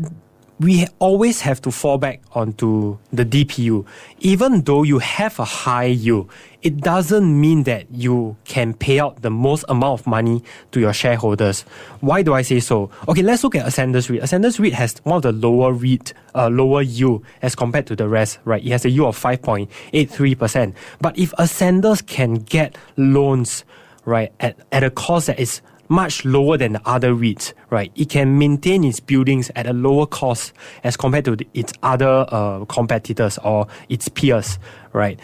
we 0.61 0.87
always 0.99 1.40
have 1.40 1.61
to 1.62 1.71
fall 1.71 1.99
back 1.99 2.23
onto 2.32 2.99
the 3.12 3.25
DPU. 3.25 3.85
Even 4.21 4.62
though 4.62 4.82
you 4.82 4.99
have 5.00 5.38
a 5.38 5.44
high 5.44 5.87
yield, 5.87 6.30
it 6.62 6.76
doesn't 6.78 7.40
mean 7.40 7.64
that 7.64 7.90
you 7.90 8.37
can 8.44 8.73
pay 8.73 9.00
out 9.00 9.23
the 9.23 9.30
most 9.30 9.64
amount 9.68 10.00
of 10.00 10.06
money 10.06 10.42
to 10.71 10.80
your 10.80 10.92
shareholders. 10.92 11.62
Why 12.00 12.23
do 12.23 12.35
I 12.35 12.42
say 12.42 12.61
so? 12.61 12.90
Okay, 13.09 13.23
let's 13.23 13.42
look 13.42 13.56
at 13.56 13.66
Ascendas 13.66 14.09
REIT. 14.09 14.23
Ascendas 14.23 14.61
REIT 14.61 14.75
has 14.75 14.97
one 15.02 15.16
of 15.16 15.23
the 15.23 15.32
lower 15.32 15.73
REIT, 15.73 16.12
uh, 16.35 16.49
lower 16.49 16.82
yield 16.82 17.25
as 17.42 17.54
compared 17.54 17.87
to 17.88 17.97
the 17.97 18.09
rest, 18.09 18.38
right? 18.44 18.64
It 18.64 18.71
has 18.71 18.85
a 18.85 18.90
yield 18.90 19.09
of 19.09 19.21
5.83%. 19.21 20.75
But 21.00 21.18
if 21.18 21.32
Ascendas 21.32 22.06
can 22.06 22.35
get 22.35 22.78
loans, 22.97 23.64
right, 24.04 24.32
at, 24.38 24.56
at 24.71 24.85
a 24.85 24.90
cost 24.90 25.26
that 25.26 25.40
is 25.40 25.61
much 25.92 26.25
lower 26.25 26.56
than 26.56 26.72
the 26.72 26.82
other 26.87 27.14
REITs, 27.14 27.52
right? 27.70 27.92
It 27.94 28.08
can 28.08 28.38
maintain 28.38 28.82
its 28.82 28.99
buildings 28.99 29.50
at 29.54 29.66
a 29.66 29.72
lower 29.72 30.06
cost 30.06 30.54
as 30.82 30.96
compared 30.96 31.26
to 31.26 31.37
its 31.52 31.72
other 31.82 32.25
uh, 32.28 32.64
competitors 32.64 33.38
or 33.44 33.66
its 33.88 34.08
peers, 34.08 34.58
right? 34.92 35.20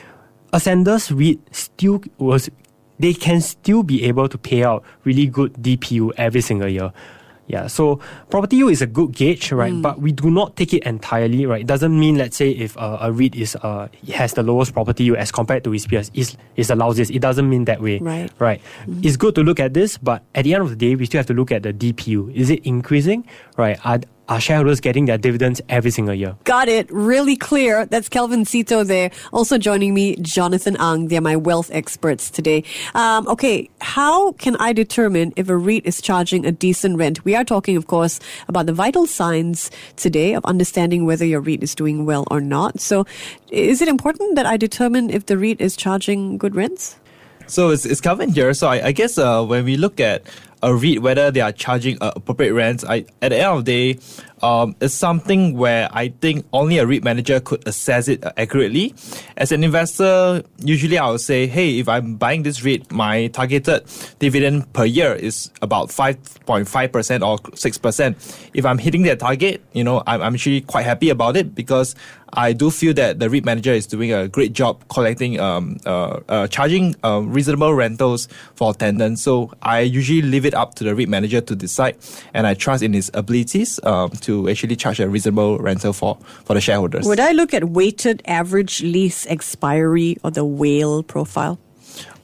Ascendas 0.52 1.10
REIT 1.10 1.40
still 1.50 2.02
was, 2.18 2.50
they 2.98 3.14
can 3.14 3.40
still 3.40 3.82
be 3.82 4.04
able 4.04 4.28
to 4.28 4.36
pay 4.36 4.62
out 4.62 4.84
really 5.04 5.26
good 5.26 5.54
DPU 5.54 6.12
every 6.16 6.42
single 6.42 6.68
year. 6.68 6.92
Yeah, 7.48 7.66
so 7.66 7.98
property 8.28 8.56
yield 8.56 8.72
is 8.72 8.82
a 8.82 8.86
good 8.86 9.12
gauge, 9.12 9.52
right? 9.52 9.72
Mm. 9.72 9.82
But 9.82 10.00
we 10.00 10.12
do 10.12 10.30
not 10.30 10.54
take 10.54 10.74
it 10.74 10.84
entirely, 10.84 11.46
right? 11.46 11.62
It 11.62 11.66
doesn't 11.66 11.98
mean, 11.98 12.16
let's 12.16 12.36
say, 12.36 12.50
if 12.50 12.76
uh, 12.76 12.98
a 13.00 13.10
REIT 13.10 13.34
is 13.34 13.56
uh, 13.56 13.88
has 14.12 14.34
the 14.34 14.42
lowest 14.42 14.74
property 14.74 15.04
yield 15.04 15.16
as 15.16 15.32
compared 15.32 15.64
to 15.64 15.72
its 15.72 15.86
peers, 15.86 16.10
is 16.12 16.36
is 16.56 16.68
the 16.68 16.76
loudest. 16.76 17.10
It 17.10 17.20
doesn't 17.20 17.48
mean 17.48 17.64
that 17.64 17.80
way, 17.80 17.98
right? 17.98 18.30
Right. 18.38 18.60
Mm. 18.86 19.04
It's 19.04 19.16
good 19.16 19.34
to 19.36 19.42
look 19.42 19.58
at 19.58 19.72
this, 19.72 19.96
but 19.96 20.22
at 20.34 20.44
the 20.44 20.54
end 20.54 20.62
of 20.62 20.70
the 20.70 20.76
day, 20.76 20.94
we 20.94 21.06
still 21.06 21.18
have 21.18 21.26
to 21.26 21.34
look 21.34 21.50
at 21.50 21.62
the 21.62 21.72
DPU. 21.72 22.34
Is 22.34 22.50
it 22.50 22.64
increasing, 22.64 23.26
right? 23.56 23.80
Are, 23.84 24.00
are 24.28 24.40
shareholders 24.40 24.80
getting 24.80 25.06
their 25.06 25.18
dividends 25.18 25.60
every 25.68 25.90
single 25.90 26.14
year? 26.14 26.36
Got 26.44 26.68
it. 26.68 26.90
Really 26.90 27.36
clear. 27.36 27.86
That's 27.86 28.08
Kelvin 28.08 28.44
Sito 28.44 28.86
there. 28.86 29.10
Also 29.32 29.58
joining 29.58 29.94
me, 29.94 30.16
Jonathan 30.16 30.76
Ang. 30.78 31.08
They're 31.08 31.20
my 31.20 31.36
wealth 31.36 31.70
experts 31.72 32.30
today. 32.30 32.64
Um, 32.94 33.26
okay, 33.28 33.70
how 33.80 34.32
can 34.32 34.56
I 34.56 34.72
determine 34.72 35.32
if 35.36 35.48
a 35.48 35.56
REIT 35.56 35.86
is 35.86 36.00
charging 36.00 36.44
a 36.44 36.52
decent 36.52 36.98
rent? 36.98 37.24
We 37.24 37.34
are 37.34 37.44
talking, 37.44 37.76
of 37.76 37.86
course, 37.86 38.20
about 38.48 38.66
the 38.66 38.72
vital 38.72 39.06
signs 39.06 39.70
today 39.96 40.34
of 40.34 40.44
understanding 40.44 41.06
whether 41.06 41.24
your 41.24 41.40
REIT 41.40 41.62
is 41.62 41.74
doing 41.74 42.04
well 42.04 42.26
or 42.30 42.40
not. 42.40 42.80
So, 42.80 43.06
is 43.50 43.80
it 43.80 43.88
important 43.88 44.36
that 44.36 44.46
I 44.46 44.56
determine 44.56 45.10
if 45.10 45.26
the 45.26 45.38
REIT 45.38 45.60
is 45.60 45.76
charging 45.76 46.38
good 46.38 46.54
rents? 46.54 46.96
So 47.48 47.70
it's, 47.70 47.86
it's 47.86 48.02
Kelvin 48.02 48.28
here. 48.28 48.52
So 48.52 48.68
I, 48.68 48.88
I 48.88 48.92
guess 48.92 49.16
uh, 49.16 49.42
when 49.42 49.64
we 49.64 49.78
look 49.78 50.00
at 50.00 50.22
a 50.62 50.74
REIT, 50.74 51.02
whether 51.02 51.30
they 51.30 51.40
are 51.40 51.52
charging 51.52 51.98
uh, 52.00 52.12
appropriate 52.16 52.52
rents, 52.52 52.84
I, 52.84 53.04
at 53.22 53.30
the 53.30 53.36
end 53.36 53.46
of 53.46 53.64
the 53.64 53.94
day, 53.94 54.00
um, 54.42 54.76
it's 54.80 54.94
something 54.94 55.56
where 55.56 55.88
I 55.92 56.08
think 56.08 56.46
only 56.52 56.78
a 56.78 56.86
REIT 56.86 57.02
manager 57.02 57.40
could 57.40 57.66
assess 57.66 58.08
it 58.08 58.24
uh, 58.24 58.32
accurately. 58.36 58.94
As 59.36 59.52
an 59.52 59.64
investor, 59.64 60.42
usually 60.58 60.98
I 60.98 61.10
would 61.10 61.20
say, 61.20 61.46
hey, 61.46 61.78
if 61.78 61.88
I'm 61.88 62.16
buying 62.16 62.42
this 62.42 62.62
REIT, 62.62 62.90
my 62.92 63.28
targeted 63.28 63.84
dividend 64.18 64.72
per 64.72 64.84
year 64.84 65.14
is 65.14 65.50
about 65.62 65.88
5.5% 65.88 67.26
or 67.26 67.38
6%. 67.38 68.50
If 68.54 68.64
I'm 68.64 68.78
hitting 68.78 69.02
that 69.02 69.18
target, 69.18 69.62
you 69.72 69.84
know, 69.84 70.02
I'm, 70.06 70.22
I'm 70.22 70.34
actually 70.34 70.60
quite 70.62 70.84
happy 70.84 71.10
about 71.10 71.36
it 71.36 71.54
because 71.54 71.94
I 72.32 72.52
do 72.52 72.70
feel 72.70 72.94
that 72.94 73.18
the 73.18 73.30
REIT 73.30 73.44
manager 73.44 73.72
is 73.72 73.86
doing 73.86 74.12
a 74.12 74.28
great 74.28 74.52
job 74.52 74.86
collecting, 74.88 75.40
um, 75.40 75.78
uh, 75.86 76.20
uh, 76.28 76.46
charging 76.48 76.94
uh, 77.04 77.20
reasonable 77.20 77.74
rentals 77.74 78.28
for 78.54 78.74
tenants. 78.74 79.22
So 79.22 79.52
I 79.62 79.80
usually 79.80 80.22
leave 80.22 80.44
it 80.44 80.54
up 80.54 80.74
to 80.76 80.84
the 80.84 80.94
REIT 80.94 81.08
manager 81.08 81.40
to 81.40 81.56
decide, 81.56 81.96
and 82.34 82.46
I 82.46 82.54
trust 82.54 82.82
in 82.82 82.92
his 82.92 83.10
abilities 83.14 83.80
um, 83.82 84.10
to 84.10 84.48
actually 84.48 84.76
charge 84.76 85.00
a 85.00 85.08
reasonable 85.08 85.58
rental 85.58 85.92
for, 85.92 86.18
for 86.44 86.54
the 86.54 86.60
shareholders. 86.60 87.06
Would 87.06 87.20
I 87.20 87.32
look 87.32 87.54
at 87.54 87.64
weighted 87.64 88.22
average 88.26 88.82
lease 88.82 89.26
expiry 89.26 90.16
or 90.22 90.30
the 90.30 90.44
WALE 90.44 91.02
profile? 91.02 91.58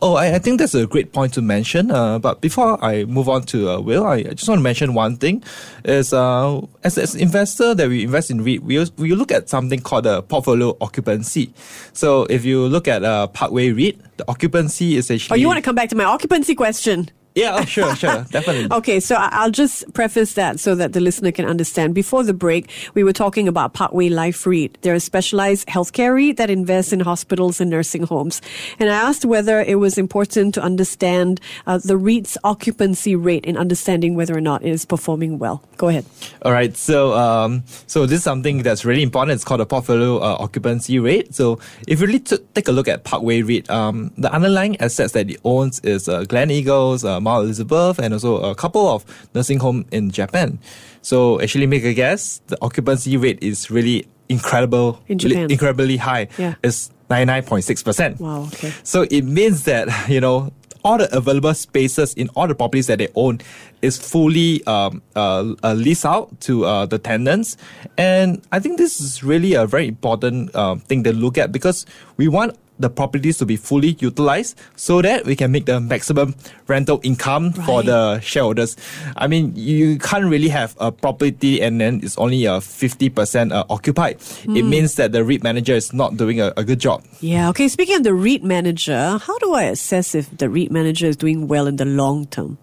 Oh, 0.03 0.15
I, 0.17 0.35
I 0.35 0.39
think 0.39 0.59
that's 0.59 0.75
a 0.75 0.87
great 0.87 1.13
point 1.13 1.33
to 1.35 1.43
mention. 1.43 1.91
Uh, 1.91 2.19
but 2.19 2.41
before 2.41 2.83
I 2.85 3.05
move 3.05 3.29
on 3.29 3.43
to 3.45 3.71
uh, 3.71 3.81
WALE, 3.81 4.05
I, 4.05 4.17
I 4.17 4.23
just 4.35 4.49
want 4.49 4.59
to 4.59 4.63
mention 4.63 4.95
one 4.95 5.17
thing: 5.17 5.43
is 5.85 6.13
uh, 6.13 6.61
as 6.83 6.99
as 6.99 7.15
investor 7.15 7.75
that 7.75 7.89
we 7.89 8.05
invest 8.05 8.31
in 8.31 8.45
REIT, 8.45 8.63
we 8.63 8.85
we 8.97 9.15
look 9.15 9.33
at 9.33 9.49
something 9.49 9.81
called 9.81 10.05
the 10.05 10.23
portfolio 10.23 10.77
occupancy. 10.81 11.55
So 11.93 12.25
if 12.25 12.45
you 12.45 12.67
look 12.67 12.87
at 12.87 13.05
uh, 13.05 13.29
Parkway 13.29 13.71
REIT, 13.73 14.19
the 14.19 14.29
occupancy 14.29 14.97
is 14.97 15.11
actually. 15.11 15.35
Oh, 15.35 15.41
you 15.41 15.47
want 15.47 15.59
to 15.59 15.63
come 15.63 15.75
back 15.75 15.89
to 15.91 15.97
my 15.97 16.05
occupancy 16.05 16.55
question? 16.55 17.11
Yeah, 17.35 17.57
oh, 17.59 17.65
sure, 17.65 17.97
sure, 17.97 18.25
definitely. 18.31 18.69
Okay, 18.71 19.01
so 19.01 19.17
I'll 19.19 19.51
just 19.51 19.93
preface 19.93 20.35
that 20.35 20.61
so 20.61 20.77
that 20.77 20.93
the 20.93 21.01
listener 21.01 21.33
can 21.33 21.47
understand. 21.47 21.93
Before 21.93 22.23
the 22.23 22.33
break, 22.33 22.71
we 22.95 23.03
were 23.03 23.13
talking 23.13 23.49
about 23.49 23.73
Parkway 23.73 24.09
Life 24.09 24.47
REIT. 24.47 24.79
They're 24.83 24.95
a 24.95 25.01
specialized 25.01 25.67
healthcare 25.67 26.15
REIT 26.15 26.37
that 26.37 26.49
invests 26.49 26.93
in 26.93 27.01
hospitals 27.01 27.61
and 27.61 27.71
nursing 27.71 28.05
homes. 28.05 28.41
And 28.79 28.89
I 28.89 28.95
asked 28.95 29.25
whether 29.25 29.61
it 29.61 29.81
was 29.81 29.99
important 29.99 30.55
to 30.55 30.63
understand 30.63 31.41
uh, 31.67 31.79
the 31.79 31.97
REIT's 31.97 32.39
occupancy 32.45 33.17
rate 33.17 33.45
in 33.45 33.57
understanding 33.57 34.15
whether 34.15 34.37
or 34.37 34.41
not 34.41 34.63
it 34.63 34.69
is 34.69 34.85
performing 34.85 35.41
well. 35.41 35.65
Go 35.77 35.89
ahead. 35.89 36.05
All 36.43 36.53
right, 36.53 36.77
so 36.77 37.15
um, 37.15 37.65
so 37.89 38.07
this 38.07 38.19
is 38.19 38.25
something 38.25 38.63
that's 38.63 38.85
really 38.85 39.03
important. 39.03 39.35
It's 39.35 39.45
called 39.45 39.61
a 39.61 39.67
portfolio 39.67 40.19
uh, 40.19 40.37
occupancy 40.39 41.01
rate. 41.01 41.35
So 41.35 41.59
if 41.89 42.01
you 42.01 42.07
really 42.07 42.21
t- 42.21 42.39
take 42.55 42.69
a 42.69 42.73
look 42.73 42.87
at 42.87 43.03
Parkway 43.03 43.43
REIT, 43.43 43.69
um, 43.71 44.13
the 44.17 44.33
underlying 44.33 44.81
assets 44.81 45.15
that 45.15 45.29
it 45.31 45.41
owns 45.43 45.81
is 45.81 46.09
uh, 46.09 46.21
Gleneagles, 46.23 47.05
uh, 47.05 47.24
Mount 47.25 47.45
Elizabeth, 47.45 47.99
and 47.99 48.15
also 48.15 48.37
a 48.37 48.55
couple 48.55 48.87
of 48.89 49.05
nursing 49.35 49.59
home 49.59 49.85
in 49.91 50.11
Japan. 50.11 50.59
So 51.03 51.41
actually, 51.41 51.67
make 51.67 51.85
a 51.85 51.93
guess. 51.93 52.41
The 52.47 52.57
occupancy 52.63 53.17
rate 53.17 53.43
is 53.43 53.71
really 53.71 54.07
incredible, 54.29 55.01
In 55.09 55.19
Japan. 55.19 55.51
incredibly 55.51 55.97
high. 55.97 56.29
Yeah. 56.39 56.55
It's 56.63 56.91
ninety 57.11 57.27
nine 57.27 57.43
point 57.43 57.65
six 57.65 57.83
percent. 57.83 58.21
Wow, 58.21 58.45
okay. 58.55 58.73
So 58.85 59.03
it 59.11 59.23
means 59.23 59.65
that, 59.65 60.09
you 60.09 60.21
know, 60.21 60.53
all 60.85 60.99
the 60.99 61.09
available 61.17 61.53
spaces 61.55 62.15
in 62.15 62.29
all 62.37 62.47
the 62.47 62.55
properties 62.55 62.87
that 62.87 62.99
they 62.99 63.09
own 63.15 63.41
is 63.85 63.99
fully 63.99 64.65
um, 64.67 65.03
uh, 65.15 65.55
uh, 65.63 65.75
leased 65.75 66.07
out 66.07 66.41
to 66.41 66.65
uh, 66.65 66.87
the 66.87 66.99
tenants. 66.99 67.57
And 67.99 68.43
I 68.51 68.59
think 68.59 68.79
this 68.79 69.01
is 69.01 69.23
really 69.23 69.55
a 69.55 69.67
very 69.67 69.87
important 69.87 70.55
um, 70.57 70.81
thing 70.81 71.05
to 71.05 71.13
look 71.13 71.39
at 71.39 71.53
because 71.53 71.87
we 72.17 72.29
want 72.29 72.57
the 72.79 72.91
properties 72.91 73.39
to 73.39 73.47
be 73.47 73.57
fully 73.57 73.97
utilized 74.01 74.59
so 74.77 75.01
that 75.03 75.25
we 75.25 75.37
can 75.37 75.53
make 75.53 75.67
the 75.67 75.81
maximum 75.81 76.35
rental 76.67 77.01
income 77.03 77.53
for 77.53 77.83
the 77.83 78.19
shareholders. 78.21 78.77
I 79.17 79.27
mean, 79.27 79.53
you 79.55 79.99
can't 79.99 80.25
really 80.25 80.49
have 80.49 80.75
a 80.81 80.91
property 80.91 81.63
and 81.63 81.81
then 81.81 82.01
it's 82.03 82.19
only 82.19 82.47
a 82.47 82.59
50% 82.59 83.53
uh, 83.53 83.65
occupied. 83.71 84.21
Hmm. 84.21 84.57
It 84.57 84.65
means 84.65 84.97
that 84.97 85.13
the 85.13 85.25
REIT 85.25 85.43
manager 85.43 85.75
is 85.75 85.93
not 85.93 86.17
doing 86.17 86.41
a, 86.41 86.53
a 86.57 86.65
good 86.65 86.81
job. 86.81 87.05
Yeah, 87.21 87.49
okay. 87.51 87.69
Speaking 87.69 87.97
of 87.97 88.03
the 88.03 88.15
REIT 88.15 88.43
manager, 88.43 89.19
how 89.19 89.39
do 89.39 89.55
I 89.55 89.65
assess 89.65 90.15
if 90.15 90.37
the 90.37 90.49
REIT 90.49 90.71
manager 90.71 91.07
is 91.07 91.17
doing 91.17 91.47
well 91.47 91.67
in 91.67 91.77
the 91.77 91.85
long 91.85 92.27
term? 92.27 92.59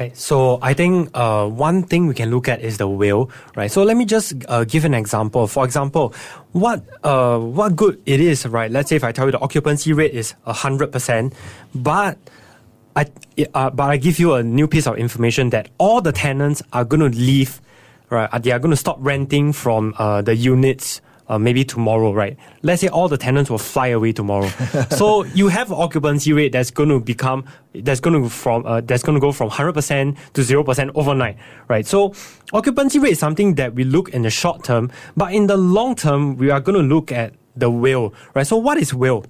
Right. 0.00 0.16
So 0.16 0.58
I 0.62 0.72
think 0.72 1.10
uh, 1.12 1.46
one 1.46 1.82
thing 1.82 2.06
we 2.06 2.14
can 2.14 2.30
look 2.30 2.48
at 2.48 2.62
is 2.62 2.78
the 2.78 2.88
WALE, 2.88 3.28
right? 3.54 3.70
So 3.70 3.82
let 3.82 3.98
me 3.98 4.06
just 4.06 4.32
uh, 4.48 4.64
give 4.64 4.86
an 4.86 4.94
example. 4.94 5.46
For 5.46 5.62
example, 5.62 6.14
what 6.52 6.82
uh, 7.04 7.38
what 7.38 7.76
good 7.76 8.00
it 8.06 8.18
is, 8.18 8.46
right? 8.46 8.70
Let's 8.70 8.88
say 8.88 8.96
if 8.96 9.04
I 9.04 9.12
tell 9.12 9.26
you 9.26 9.32
the 9.32 9.40
occupancy 9.40 9.92
rate 9.92 10.14
is 10.14 10.32
hundred 10.46 10.90
percent, 10.90 11.34
but 11.74 12.16
I 12.96 13.12
uh, 13.52 13.68
but 13.68 13.90
I 13.90 13.98
give 13.98 14.18
you 14.18 14.32
a 14.32 14.42
new 14.42 14.66
piece 14.66 14.86
of 14.86 14.96
information 14.96 15.50
that 15.50 15.68
all 15.76 16.00
the 16.00 16.12
tenants 16.12 16.62
are 16.72 16.86
going 16.86 17.00
to 17.04 17.14
leave, 17.14 17.60
right? 18.08 18.26
They 18.42 18.52
are 18.52 18.58
going 18.58 18.72
to 18.72 18.80
stop 18.80 18.96
renting 19.00 19.52
from 19.52 19.92
uh, 19.98 20.22
the 20.22 20.34
units. 20.34 21.02
Uh, 21.30 21.38
maybe 21.38 21.64
tomorrow, 21.64 22.12
right? 22.12 22.36
Let's 22.62 22.80
say 22.80 22.88
all 22.88 23.06
the 23.06 23.16
tenants 23.16 23.50
will 23.50 23.58
fly 23.58 23.86
away 23.94 24.10
tomorrow. 24.10 24.48
so 24.90 25.22
you 25.26 25.46
have 25.46 25.70
occupancy 25.70 26.32
rate 26.32 26.50
that's 26.50 26.72
going 26.72 26.88
to 26.88 26.98
become 26.98 27.44
that's 27.72 28.00
going 28.00 28.20
to 28.20 28.28
from 28.28 28.66
uh, 28.66 28.80
that's 28.80 29.04
going 29.04 29.14
to 29.14 29.20
go 29.20 29.30
from 29.30 29.48
hundred 29.48 29.74
percent 29.74 30.18
to 30.34 30.42
zero 30.42 30.64
percent 30.64 30.90
overnight, 30.96 31.36
right? 31.68 31.86
So 31.86 32.14
occupancy 32.52 32.98
rate 32.98 33.12
is 33.12 33.20
something 33.20 33.54
that 33.54 33.76
we 33.76 33.84
look 33.84 34.08
in 34.08 34.22
the 34.22 34.30
short 34.30 34.64
term, 34.64 34.90
but 35.16 35.32
in 35.32 35.46
the 35.46 35.56
long 35.56 35.94
term, 35.94 36.36
we 36.36 36.50
are 36.50 36.58
going 36.58 36.76
to 36.76 36.82
look 36.82 37.12
at 37.12 37.34
the 37.54 37.70
WALE, 37.70 38.12
right? 38.34 38.44
So 38.44 38.56
what 38.56 38.78
is 38.78 38.92
WALE? 38.92 39.24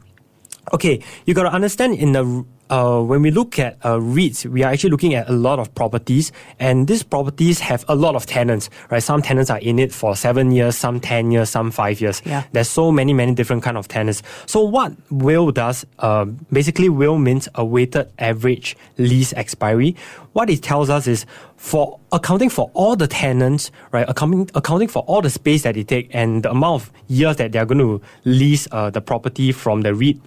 Okay, 0.72 1.02
you 1.26 1.34
got 1.34 1.42
to 1.42 1.52
understand 1.52 1.96
in 1.96 2.12
the 2.12 2.46
uh, 2.70 3.02
when 3.02 3.20
we 3.20 3.30
look 3.30 3.58
at 3.58 3.76
uh, 3.82 3.98
REITs, 3.98 4.46
we 4.46 4.62
are 4.62 4.72
actually 4.72 4.90
looking 4.90 5.14
at 5.14 5.28
a 5.28 5.32
lot 5.32 5.58
of 5.58 5.74
properties, 5.74 6.32
and 6.58 6.86
these 6.86 7.02
properties 7.02 7.58
have 7.58 7.84
a 7.88 7.94
lot 7.94 8.14
of 8.14 8.26
tenants, 8.26 8.70
right? 8.90 9.02
Some 9.02 9.20
tenants 9.22 9.50
are 9.50 9.58
in 9.58 9.78
it 9.78 9.92
for 9.92 10.16
seven 10.16 10.52
years, 10.52 10.76
some 10.76 11.00
ten 11.00 11.30
years, 11.30 11.50
some 11.50 11.70
five 11.70 12.00
years. 12.00 12.22
Yeah. 12.24 12.44
There's 12.52 12.70
so 12.70 12.92
many, 12.92 13.12
many 13.12 13.34
different 13.34 13.62
kind 13.62 13.76
of 13.76 13.88
tenants. 13.88 14.22
So 14.46 14.62
what 14.62 14.92
WALE 15.10 15.50
does, 15.50 15.84
uh, 15.98 16.24
basically 16.52 16.88
WALE 16.88 17.18
means 17.18 17.48
a 17.56 17.64
weighted 17.64 18.10
average 18.18 18.76
lease 18.98 19.32
expiry. 19.32 19.96
What 20.32 20.48
it 20.48 20.62
tells 20.62 20.90
us 20.90 21.08
is 21.08 21.26
for 21.56 21.98
accounting 22.12 22.50
for 22.50 22.70
all 22.74 22.94
the 22.94 23.08
tenants, 23.08 23.72
right? 23.90 24.08
Accounting, 24.08 24.48
accounting 24.54 24.88
for 24.88 25.02
all 25.02 25.20
the 25.20 25.30
space 25.30 25.64
that 25.64 25.74
they 25.74 25.82
take 25.82 26.08
and 26.14 26.44
the 26.44 26.50
amount 26.50 26.82
of 26.82 26.92
years 27.08 27.36
that 27.36 27.50
they 27.52 27.58
are 27.58 27.66
going 27.66 27.78
to 27.78 28.00
lease 28.24 28.68
uh, 28.70 28.90
the 28.90 29.00
property 29.00 29.50
from 29.50 29.82
the 29.82 29.92
REIT 29.92 30.18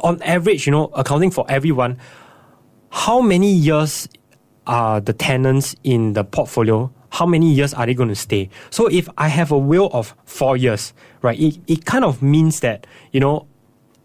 on 0.00 0.20
average, 0.22 0.66
you 0.66 0.72
know, 0.72 0.86
accounting 0.94 1.30
for 1.30 1.44
everyone, 1.48 1.98
how 2.90 3.20
many 3.20 3.52
years 3.52 4.08
are 4.66 5.00
the 5.00 5.12
tenants 5.12 5.74
in 5.82 6.12
the 6.12 6.24
portfolio? 6.24 6.92
How 7.10 7.26
many 7.26 7.52
years 7.52 7.74
are 7.74 7.86
they 7.86 7.94
going 7.94 8.08
to 8.08 8.14
stay? 8.14 8.48
So 8.70 8.86
if 8.86 9.08
I 9.18 9.28
have 9.28 9.50
a 9.52 9.58
WALE 9.58 9.90
of 9.92 10.14
four 10.24 10.56
years, 10.56 10.94
right, 11.20 11.38
it, 11.38 11.58
it 11.66 11.84
kind 11.84 12.04
of 12.04 12.22
means 12.22 12.60
that, 12.60 12.86
you 13.12 13.20
know, 13.20 13.46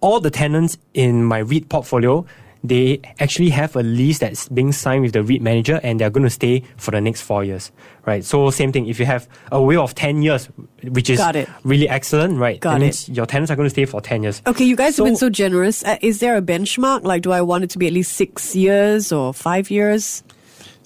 all 0.02 0.20
the 0.20 0.30
tenants 0.30 0.78
in 0.94 1.24
my 1.24 1.40
REIT 1.40 1.70
portfolio, 1.70 2.26
they 2.68 3.00
actually 3.20 3.50
have 3.50 3.76
a 3.76 3.84
lease 3.84 4.20
that's 4.20 4.48
being 4.50 4.72
signed 4.72 5.04
with 5.04 5.14
the 5.14 5.24
REIT 5.24 5.42
manager 5.42 5.80
and 5.84 6.00
they're 6.00 6.10
going 6.10 6.24
to 6.26 6.30
stay 6.30 6.64
for 6.78 6.92
the 6.92 7.02
next 7.02 7.22
four 7.22 7.44
years, 7.44 7.72
right? 8.06 8.24
So 8.24 8.50
same 8.50 8.72
thing, 8.72 8.88
if 8.88 9.00
you 9.00 9.06
have 9.06 9.28
a 9.52 9.62
WALE 9.62 9.82
of 9.84 9.96
10 9.96 10.22
years, 10.22 10.50
which 10.84 11.10
is 11.10 11.18
Got 11.18 11.36
it. 11.36 11.50
really 11.64 11.88
excellent, 11.90 12.38
right? 12.40 12.60
Got 12.60 12.82
it. 12.82 13.08
your 13.10 13.26
tenants 13.26 13.52
are 13.52 13.56
going 13.56 13.66
to 13.66 13.70
stay 13.70 13.86
for 13.86 14.02
10 14.02 14.24
years. 14.24 14.42
Okay, 14.46 14.66
you 14.66 14.76
guys 14.76 14.98
have 14.98 15.06
been 15.06 15.16
So- 15.16 15.28
so 15.28 15.30
generous. 15.30 15.84
Uh, 15.84 15.98
is 16.02 16.20
there 16.20 16.36
a 16.38 16.42
benchmark? 16.42 17.04
Like, 17.04 17.22
do 17.24 17.32
I 17.32 17.42
want 17.42 17.64
it 17.64 17.70
to 17.72 17.78
be 17.80 17.88
at 17.88 17.94
least 17.94 18.14
six 18.14 18.56
years 18.56 19.12
or 19.12 19.34
five 19.34 19.70
years? 19.72 20.24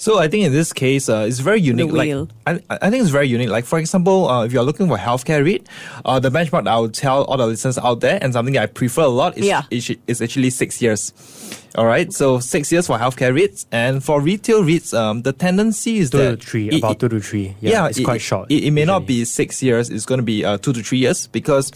So 0.02 0.18
I 0.18 0.28
think 0.28 0.46
in 0.46 0.52
this 0.52 0.74
case, 0.74 1.10
uh, 1.10 1.26
it's 1.28 1.38
very 1.38 1.62
unique. 1.62 1.92
Like, 1.92 2.10
WALE. 2.10 2.28
I, 2.48 2.60
I 2.72 2.90
think 2.90 3.04
it's 3.04 3.12
very 3.12 3.28
unique. 3.28 3.50
Like 3.50 3.66
for 3.66 3.78
example, 3.78 4.28
uh, 4.28 4.44
if 4.46 4.52
you're 4.52 4.64
looking 4.64 4.88
for 4.88 4.98
healthcare 4.98 5.46
REIT, 5.46 5.68
uh, 6.06 6.20
the 6.20 6.32
benchmark 6.32 6.68
I 6.68 6.80
would 6.80 6.96
tell 6.96 7.24
all 7.26 7.38
the 7.38 7.46
listeners 7.46 7.78
out 7.78 8.00
there, 8.00 8.18
and 8.20 8.34
something 8.34 8.58
I 8.58 8.66
prefer 8.66 9.04
a 9.04 9.08
lot 9.10 9.38
is, 9.38 9.46
Yeah. 9.46 9.62
is, 9.70 9.96
is 10.08 10.20
actually 10.20 10.50
six 10.50 10.82
years. 10.82 11.14
All 11.76 11.86
right, 11.86 12.12
so 12.12 12.40
six 12.40 12.72
years 12.72 12.88
for 12.88 12.98
healthcare 12.98 13.32
REITs, 13.32 13.68
and 13.72 14.04
for 14.04 14.20
retail 14.20 14.64
REITs, 14.64 14.92
um, 14.98 15.22
the 15.22 15.34
tendency 15.34 16.00
is 16.00 16.10
Two 16.10 16.18
that 16.18 16.40
to 16.40 16.46
three, 16.48 16.70
it- 16.70 16.80
about 16.80 17.00
two 17.00 17.08
to 17.08 17.20
three. 17.20 17.56
Yeah, 17.62 17.86
it's 17.88 18.00
it, 18.00 18.04
quite 18.04 18.22
short. 18.22 18.50
It, 18.50 18.64
it 18.64 18.72
may 18.72 18.86
not 18.86 19.06
be 19.06 19.24
six 19.24 19.62
years. 19.62 19.92
It's 19.92 20.08
going 20.08 20.18
to 20.18 20.24
be 20.26 20.44
uh, 20.44 20.58
two 20.58 20.74
to 20.74 20.82
three 20.82 20.98
years 20.98 21.28
because, 21.28 21.72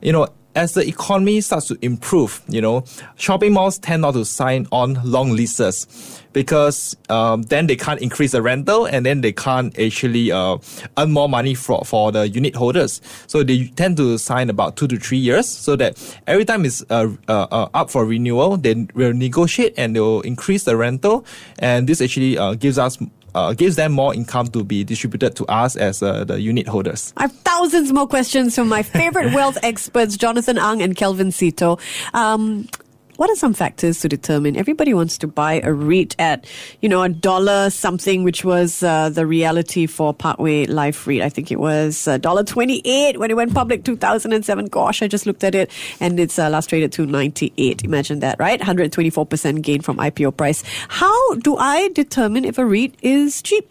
you 0.00 0.12
know, 0.12 0.28
as 0.54 0.74
the 0.74 0.86
economy 0.86 1.40
starts 1.40 1.68
to 1.68 1.78
improve, 1.82 2.42
you 2.48 2.60
know, 2.60 2.84
shopping 3.16 3.52
malls 3.52 3.78
tend 3.78 4.02
not 4.02 4.12
to 4.12 4.24
sign 4.24 4.66
on 4.70 4.98
long 5.04 5.32
leases 5.32 6.22
because 6.32 6.96
um, 7.08 7.42
then 7.42 7.66
they 7.66 7.76
can't 7.76 8.00
increase 8.00 8.32
the 8.32 8.42
rental 8.42 8.86
and 8.86 9.06
then 9.06 9.20
they 9.20 9.32
can't 9.32 9.78
actually 9.78 10.30
uh, 10.30 10.58
earn 10.98 11.10
more 11.10 11.28
money 11.28 11.54
for, 11.54 11.84
for 11.84 12.12
the 12.12 12.28
unit 12.28 12.54
holders. 12.54 13.00
So 13.26 13.42
they 13.42 13.68
tend 13.68 13.96
to 13.98 14.18
sign 14.18 14.50
about 14.50 14.76
two 14.76 14.88
to 14.88 14.98
three 14.98 15.18
years 15.18 15.48
so 15.48 15.76
that 15.76 16.18
every 16.26 16.44
time 16.44 16.64
it's 16.64 16.82
uh, 16.90 17.08
uh, 17.28 17.46
uh, 17.50 17.68
up 17.74 17.90
for 17.90 18.04
renewal, 18.04 18.56
they 18.56 18.86
will 18.94 19.14
negotiate 19.14 19.74
and 19.76 19.96
they 19.96 20.00
will 20.00 20.22
increase 20.22 20.64
the 20.64 20.76
rental. 20.76 21.24
And 21.58 21.88
this 21.88 22.00
actually 22.00 22.36
uh, 22.36 22.54
gives 22.54 22.78
us 22.78 22.98
uh, 23.34 23.52
gives 23.52 23.76
them 23.76 23.92
more 23.92 24.14
income 24.14 24.48
to 24.48 24.64
be 24.64 24.84
distributed 24.84 25.36
to 25.36 25.46
us 25.46 25.76
as 25.76 26.02
uh, 26.02 26.24
the 26.24 26.40
unit 26.40 26.66
holders. 26.66 27.12
I 27.16 27.22
have 27.22 27.32
thousands 27.32 27.92
more 27.92 28.06
questions 28.06 28.54
from 28.54 28.68
my 28.68 28.82
favorite 28.82 29.34
wealth 29.38 29.58
experts, 29.62 30.16
Jonathan 30.16 30.58
Ang 30.58 30.82
and 30.82 30.96
Kelvin 30.96 31.28
Sito. 31.28 31.80
Um, 32.14 32.68
what 33.16 33.30
are 33.30 33.36
some 33.36 33.54
factors 33.54 34.00
to 34.00 34.08
determine? 34.08 34.56
Everybody 34.56 34.94
wants 34.94 35.18
to 35.18 35.26
buy 35.26 35.60
a 35.62 35.72
REIT 35.72 36.16
at, 36.18 36.46
you 36.80 36.88
know, 36.88 37.02
a 37.02 37.08
dollar 37.08 37.70
something, 37.70 38.24
which 38.24 38.44
was 38.44 38.82
uh, 38.82 39.08
the 39.08 39.26
reality 39.26 39.86
for 39.86 40.12
Parkway 40.12 40.66
Life 40.66 41.06
REIT. 41.06 41.22
I 41.22 41.28
think 41.28 41.50
it 41.50 41.60
was 41.60 42.08
uh, 42.08 42.18
dollar 42.18 42.44
twenty 42.44 42.82
eight 42.84 43.18
when 43.18 43.30
it 43.30 43.34
went 43.34 43.54
public, 43.54 43.84
two 43.84 43.96
thousand 43.96 44.32
and 44.32 44.44
seven. 44.44 44.66
Gosh, 44.66 45.02
I 45.02 45.08
just 45.08 45.26
looked 45.26 45.44
at 45.44 45.54
it, 45.54 45.70
and 46.00 46.18
it's 46.18 46.38
uh, 46.38 46.48
last 46.50 46.68
traded 46.68 46.92
to 46.92 47.06
ninety 47.06 47.52
eight. 47.58 47.84
Imagine 47.84 48.20
that, 48.20 48.38
right? 48.38 48.58
One 48.58 48.66
hundred 48.66 48.92
twenty 48.92 49.10
four 49.10 49.26
percent 49.26 49.62
gain 49.62 49.80
from 49.80 49.96
IPO 49.98 50.36
price. 50.36 50.64
How 50.88 51.34
do 51.36 51.56
I 51.56 51.88
determine 51.88 52.44
if 52.44 52.58
a 52.58 52.64
REIT 52.64 52.96
is 53.02 53.42
cheap? 53.42 53.70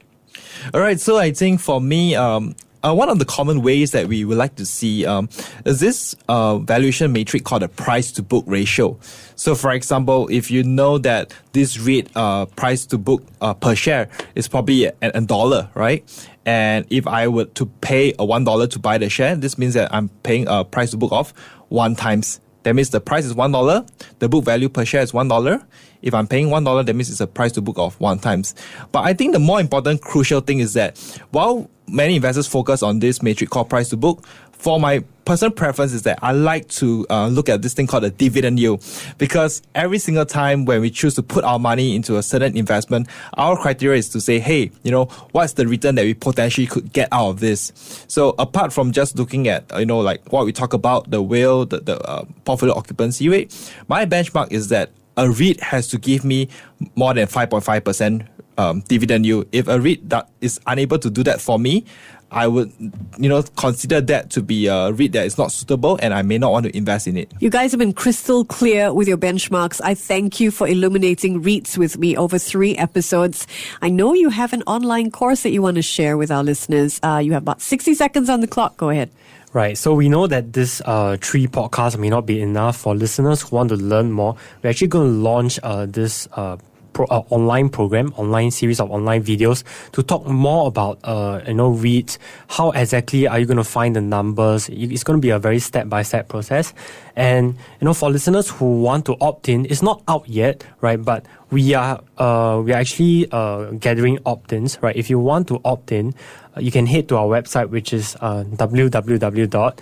All 0.74 0.82
right, 0.82 1.00
so 1.00 1.18
I 1.18 1.32
think 1.32 1.60
for 1.60 1.82
me, 1.82 2.16
um, 2.16 2.56
uh, 2.84 2.94
one 2.94 3.10
of 3.10 3.20
the 3.20 3.26
common 3.26 3.62
ways 3.62 3.92
that 3.92 4.08
we 4.08 4.26
would 4.26 4.38
like 4.38 4.56
to 4.56 4.66
see 4.66 5.06
um, 5.06 5.30
is 5.66 5.80
this 5.80 6.16
uh, 6.28 6.58
valuation 6.60 7.12
matrix 7.12 7.44
called 7.44 7.64
a 7.64 7.68
price 7.68 8.12
to 8.12 8.22
book 8.22 8.44
ratio. 8.48 8.98
So, 9.36 9.56
for 9.56 9.72
example, 9.72 10.28
if 10.30 10.52
you 10.52 10.64
know 10.64 10.98
that 11.00 11.34
this 11.54 11.80
REIT 11.80 12.10
uh, 12.16 12.46
price 12.46 12.86
to 12.88 12.98
book 12.98 13.24
uh, 13.42 13.54
per 13.54 13.76
share 13.76 14.10
is 14.36 14.48
probably 14.48 14.86
a, 14.86 14.94
a 15.02 15.22
dollar, 15.22 15.70
right? 15.74 16.04
And 16.46 16.86
if 16.90 17.08
I 17.08 17.28
were 17.30 17.46
to 17.46 17.66
pay 17.82 18.14
a 18.20 18.26
one 18.26 18.44
dollar 18.44 18.68
to 18.68 18.80
buy 18.80 18.98
the 18.98 19.10
share, 19.10 19.36
this 19.36 19.58
means 19.58 19.76
that 19.76 19.94
I'm 19.94 20.10
paying 20.24 20.48
a 20.48 20.66
price 20.66 20.92
to 20.92 20.98
book 20.98 21.14
of 21.14 21.32
one 21.70 21.96
times. 21.96 22.42
That 22.64 22.76
means 22.76 22.90
the 22.90 23.02
price 23.02 23.26
is 23.26 23.34
one 23.34 23.52
dollar, 23.52 23.86
the 24.20 24.30
book 24.30 24.46
value 24.46 24.70
per 24.70 24.86
share 24.86 25.02
is 25.02 25.14
one 25.14 25.28
dollar. 25.28 25.66
If 26.02 26.14
I'm 26.14 26.28
paying 26.28 26.50
one 26.50 26.66
dollar, 26.66 26.84
that 26.84 26.94
means 26.94 27.10
it's 27.10 27.22
a 27.22 27.28
price 27.28 27.54
to 27.54 27.62
book 27.62 27.78
of 27.78 27.98
one 28.00 28.20
times. 28.20 28.56
But 28.92 29.06
I 29.06 29.14
think 29.14 29.32
the 29.32 29.40
more 29.40 29.60
important, 29.60 30.02
crucial 30.02 30.42
thing 30.42 30.60
is 30.60 30.74
that 30.74 30.98
while 31.32 31.70
many 31.88 32.16
investors 32.16 32.48
focus 32.48 32.84
on 32.84 33.00
this 33.00 33.22
metric 33.22 33.50
called 33.50 33.70
price 33.70 33.90
to 33.90 33.98
book, 33.98 34.26
for 34.64 34.80
my 34.80 35.04
personal 35.26 35.52
preference 35.52 35.92
is 35.92 36.04
that 36.04 36.20
I 36.22 36.32
like 36.32 36.70
to 36.70 37.06
uh, 37.10 37.28
look 37.28 37.50
at 37.50 37.62
this 37.62 37.74
thing 37.74 37.86
called 37.86 38.06
a 38.06 38.10
dividend 38.10 38.62
yield 38.62 38.82
because 39.18 39.62
every 39.76 40.00
single 40.00 40.26
time 40.26 40.64
when 40.64 40.80
we 40.80 40.90
choose 40.90 41.16
to 41.16 41.24
put 41.24 41.44
our 41.44 41.60
money 41.60 41.98
into 41.98 42.16
a 42.16 42.24
certain 42.24 42.56
investment, 42.56 43.10
our 43.34 43.58
criteria 43.58 44.00
is 44.00 44.08
to 44.10 44.22
say, 44.22 44.40
hey, 44.40 44.72
you 44.84 44.92
know, 44.92 45.06
what's 45.34 45.54
the 45.54 45.68
return 45.68 45.96
that 45.96 46.06
we 46.06 46.14
potentially 46.14 46.66
could 46.66 46.94
get 46.94 47.10
out 47.12 47.30
of 47.30 47.40
this? 47.42 48.06
So 48.08 48.36
apart 48.40 48.72
from 48.72 48.94
just 48.94 49.18
looking 49.18 49.50
at, 49.50 49.66
you 49.78 49.86
know, 49.86 50.00
like 50.00 50.32
what 50.32 50.46
we 50.46 50.54
talk 50.54 50.72
about, 50.72 51.12
the 51.12 51.22
WALE, 51.22 51.66
the, 51.66 51.80
the 51.82 52.00
uh, 52.00 52.24
portfolio 52.46 52.74
occupancy 52.74 53.28
rate, 53.28 53.74
my 53.90 54.06
benchmark 54.06 54.54
is 54.54 54.70
that 54.70 54.92
a 55.18 55.30
REIT 55.30 55.60
has 55.60 55.88
to 55.90 55.98
give 55.98 56.24
me 56.24 56.48
more 56.96 57.14
than 57.14 57.28
5.5% 57.28 58.28
um, 58.58 58.82
dividend 58.82 59.26
yield. 59.26 59.48
If 59.52 59.68
a 59.68 59.80
REIT 59.80 60.10
that 60.10 60.30
is 60.42 60.60
unable 60.68 61.00
to 61.00 61.10
do 61.10 61.24
that 61.24 61.42
for 61.42 61.60
me, 61.60 61.86
I 62.34 62.48
would, 62.48 62.72
you 63.18 63.30
know, 63.30 63.44
consider 63.44 64.02
that 64.02 64.32
to 64.32 64.42
be 64.42 64.66
a 64.68 64.92
REIT 64.92 65.12
that 65.12 65.26
is 65.26 65.38
not 65.38 65.52
suitable 65.52 66.00
and 66.02 66.14
I 66.14 66.24
may 66.24 66.40
not 66.40 66.52
want 66.52 66.66
to 66.66 66.76
invest 66.76 67.08
in 67.08 67.16
it. 67.16 67.32
You 67.40 67.52
guys 67.52 67.72
have 67.72 67.80
been 67.80 67.94
crystal 67.94 68.44
clear 68.44 68.92
with 68.92 69.08
your 69.08 69.18
benchmarks. 69.18 69.80
I 69.84 69.94
thank 69.94 70.40
you 70.40 70.50
for 70.50 70.68
illuminating 70.68 71.44
REITs 71.44 71.78
with 71.78 71.98
me 72.00 72.18
over 72.18 72.40
three 72.40 72.76
episodes. 72.76 73.46
I 73.84 73.90
know 73.90 74.14
you 74.14 74.30
have 74.30 74.52
an 74.52 74.64
online 74.64 75.12
course 75.12 75.44
that 75.44 75.52
you 75.52 75.62
want 75.62 75.76
to 75.76 75.84
share 75.84 76.18
with 76.18 76.32
our 76.32 76.44
listeners. 76.44 77.00
Uh, 77.04 77.22
you 77.24 77.34
have 77.34 77.44
about 77.44 77.62
60 77.62 77.94
seconds 77.94 78.30
on 78.30 78.40
the 78.40 78.48
clock. 78.48 78.78
Go 78.78 78.90
ahead. 78.90 79.12
Right. 79.54 79.78
So 79.78 79.94
we 79.94 80.10
know 80.10 80.26
that 80.26 80.54
this 80.54 80.82
uh, 80.84 81.18
three 81.22 81.46
podcasts 81.46 81.96
may 82.00 82.10
not 82.10 82.26
be 82.26 82.42
enough 82.42 82.78
for 82.78 82.96
listeners 82.96 83.44
who 83.44 83.56
want 83.56 83.70
to 83.70 83.76
learn 83.76 84.12
more. 84.12 84.36
We're 84.64 84.72
actually 84.72 84.88
going 84.88 85.12
to 85.12 85.18
launch 85.18 85.60
uh, 85.62 85.86
this 85.86 86.28
uh, 86.34 86.58
pro, 86.94 87.06
uh, 87.08 87.24
online 87.30 87.70
program, 87.70 88.14
online 88.16 88.52
series 88.52 88.80
of 88.80 88.92
online 88.92 89.24
videos 89.24 89.64
to 89.92 90.04
talk 90.04 90.26
more 90.26 90.68
about, 90.68 91.00
uh, 91.04 91.42
you 91.48 91.54
know, 91.54 91.72
REITs. 91.72 92.18
How 92.48 92.72
exactly 92.72 93.28
are 93.28 93.40
you 93.40 93.46
going 93.46 93.58
to 93.58 93.64
find 93.64 93.96
the 93.96 94.02
numbers? 94.02 94.70
It's 94.70 95.04
going 95.04 95.18
to 95.18 95.22
be 95.22 95.32
a 95.32 95.40
very 95.40 95.60
step 95.60 95.90
by 95.90 96.04
step 96.04 96.30
process. 96.30 96.74
And, 97.16 97.56
you 97.82 97.86
know, 97.86 97.94
for 97.94 98.10
listeners 98.10 98.50
who 98.50 98.82
want 98.82 99.06
to 99.06 99.18
opt 99.20 99.50
in, 99.50 99.66
it's 99.66 99.82
not 99.82 100.02
out 100.08 100.28
yet, 100.28 100.64
right? 100.82 101.04
But 101.04 101.26
we 101.52 101.74
are, 101.74 102.02
uh, 102.18 102.62
we 102.64 102.74
are 102.74 102.78
actually, 102.78 103.28
uh, 103.32 103.72
gathering 103.72 104.20
opt-ins, 104.26 104.78
right? 104.82 104.96
If 104.96 105.10
you 105.10 105.20
want 105.20 105.48
to 105.50 105.62
opt 105.64 105.92
in, 105.92 106.16
uh, 106.58 106.62
you 106.62 106.72
can 106.72 106.88
head 106.88 107.08
to 107.10 107.18
our 107.18 107.28
website, 107.28 107.70
which 107.70 107.94
is, 107.94 108.16
uh, 108.22 108.44
www 108.44 109.78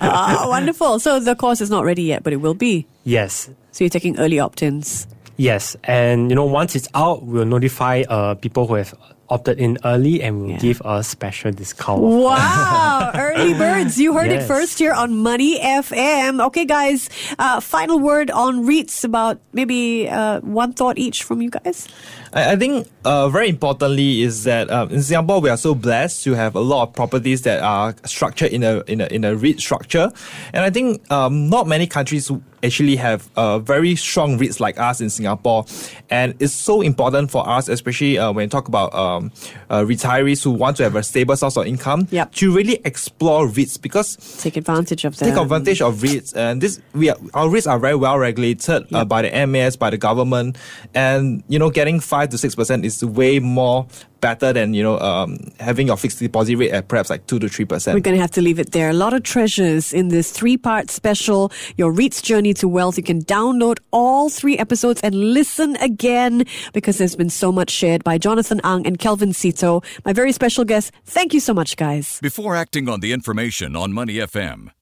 Ah, 0.00 0.46
wonderful. 0.48 0.98
So 0.98 1.20
the 1.20 1.34
course 1.34 1.60
is 1.60 1.70
not 1.70 1.84
ready 1.84 2.02
yet, 2.02 2.22
but 2.24 2.32
it 2.32 2.36
will 2.36 2.54
be. 2.54 2.86
Yes. 3.04 3.48
So 3.72 3.84
you're 3.84 3.90
taking 3.90 4.18
early 4.18 4.40
opt-ins. 4.40 5.06
Yes, 5.36 5.76
and 5.84 6.30
you 6.30 6.34
know 6.34 6.44
once 6.46 6.74
it's 6.74 6.88
out, 6.94 7.22
we'll 7.22 7.44
notify 7.44 8.02
uh, 8.08 8.34
people 8.34 8.66
who 8.66 8.74
have 8.74 8.92
opted 9.30 9.58
in 9.58 9.78
early 9.84 10.22
and 10.22 10.40
we'll 10.40 10.50
yeah. 10.50 10.58
give 10.58 10.82
a 10.84 11.02
special 11.02 11.52
discount. 11.52 12.00
Wow, 12.02 13.12
early 13.14 13.54
birds. 13.54 13.98
You 13.98 14.14
heard 14.14 14.30
yes. 14.30 14.44
it 14.44 14.46
first 14.46 14.78
here 14.78 14.92
on 14.92 15.16
Money 15.16 15.60
FM. 15.60 16.44
Okay, 16.46 16.64
guys, 16.64 17.08
uh, 17.38 17.60
final 17.60 17.98
word 17.98 18.30
on 18.30 18.66
REITs 18.66 19.04
about 19.04 19.40
maybe 19.52 20.08
uh, 20.08 20.40
one 20.40 20.72
thought 20.72 20.98
each 20.98 21.22
from 21.22 21.42
you 21.42 21.50
guys. 21.50 21.88
I, 22.32 22.52
I 22.52 22.56
think 22.56 22.88
uh, 23.04 23.28
very 23.28 23.48
importantly 23.48 24.22
is 24.22 24.44
that 24.44 24.70
um, 24.70 24.90
in 24.90 25.02
Singapore 25.02 25.40
we 25.40 25.50
are 25.50 25.56
so 25.56 25.74
blessed 25.74 26.24
to 26.24 26.34
have 26.34 26.54
a 26.54 26.60
lot 26.60 26.88
of 26.88 26.94
properties 26.94 27.42
that 27.42 27.62
are 27.62 27.94
structured 28.04 28.52
in 28.52 28.62
a 28.62 28.80
in 28.86 29.00
a 29.00 29.06
in 29.06 29.24
a 29.24 29.34
REIT 29.34 29.60
structure, 29.60 30.10
and 30.52 30.64
I 30.64 30.70
think 30.70 31.10
um, 31.10 31.48
not 31.48 31.66
many 31.66 31.86
countries 31.86 32.30
actually 32.62 32.96
have 32.96 33.28
uh, 33.36 33.58
very 33.58 33.96
strong 33.96 34.38
REITs 34.38 34.60
like 34.60 34.78
us 34.78 35.00
in 35.00 35.10
Singapore, 35.10 35.64
and 36.10 36.34
it's 36.40 36.52
so 36.52 36.80
important 36.80 37.30
for 37.30 37.48
us, 37.48 37.68
especially 37.68 38.18
uh, 38.18 38.32
when 38.32 38.44
you 38.44 38.48
talk 38.48 38.68
about 38.68 38.94
um, 38.94 39.32
uh, 39.70 39.82
retirees 39.82 40.42
who 40.42 40.50
want 40.50 40.76
to 40.78 40.82
have 40.82 40.96
a 40.96 41.02
stable 41.02 41.36
source 41.36 41.56
of 41.56 41.66
income, 41.66 42.08
yep. 42.10 42.32
to 42.32 42.54
really 42.54 42.80
explore 42.84 43.46
REITs 43.46 43.80
because 43.80 44.16
take 44.40 44.56
advantage 44.56 45.04
of 45.04 45.16
them. 45.16 45.30
Take 45.30 45.40
advantage 45.40 45.80
of 45.80 45.96
REITs, 45.96 46.36
and 46.36 46.60
this 46.60 46.80
we 46.94 47.10
are, 47.10 47.16
our 47.34 47.46
REITs 47.46 47.70
are 47.70 47.78
very 47.78 47.96
well 47.96 48.18
regulated 48.18 48.92
uh, 48.92 49.04
by 49.04 49.22
the 49.22 49.46
MAS, 49.46 49.76
by 49.76 49.90
the 49.90 49.98
government, 49.98 50.56
and 50.94 51.42
you 51.48 51.58
know 51.58 51.70
getting 51.70 52.00
five 52.00 52.28
to 52.30 52.38
six 52.38 52.54
percent 52.54 52.84
is 52.84 53.04
way 53.04 53.38
more 53.38 53.86
better 54.20 54.52
than 54.52 54.74
you 54.74 54.82
know 54.82 54.98
um, 54.98 55.38
having 55.60 55.86
your 55.86 55.96
fixed 55.96 56.18
deposit 56.18 56.56
rate 56.56 56.70
at 56.70 56.88
perhaps 56.88 57.10
like 57.10 57.26
two 57.26 57.38
to 57.38 57.48
three 57.48 57.64
percent. 57.64 57.94
We're 57.94 58.00
going 58.00 58.16
to 58.16 58.20
have 58.20 58.32
to 58.32 58.42
leave 58.42 58.58
it 58.58 58.72
there. 58.72 58.90
A 58.90 58.94
lot 58.94 59.12
of 59.12 59.22
treasures 59.22 59.92
in 59.92 60.08
this 60.08 60.30
three-part 60.30 60.90
special, 60.90 61.52
your 61.76 61.92
REITs 61.92 62.22
journey 62.22 62.54
to 62.54 62.68
wealth. 62.68 62.96
You 62.96 63.02
can 63.04 63.22
download 63.22 63.78
all 63.90 64.28
three 64.28 64.58
episodes 64.58 65.00
and 65.02 65.14
listen 65.14 65.76
again 65.76 66.44
because 66.72 66.98
there's 66.98 67.16
been 67.16 67.30
so 67.30 67.52
much 67.52 67.70
shared 67.70 68.04
by 68.04 68.18
Jonathan 68.18 68.60
Ang 68.64 68.86
and 68.86 68.98
Kelvin 68.98 69.30
Sito, 69.30 69.84
my 70.04 70.12
very 70.12 70.32
special 70.32 70.64
guests. 70.64 70.90
Thank 71.04 71.34
you 71.34 71.40
so 71.40 71.54
much, 71.54 71.76
guys. 71.76 72.18
Before 72.20 72.56
acting 72.56 72.88
on 72.88 73.00
the 73.00 73.12
information 73.12 73.76
on 73.76 73.92
Money 73.92 74.14
FM. 74.14 74.70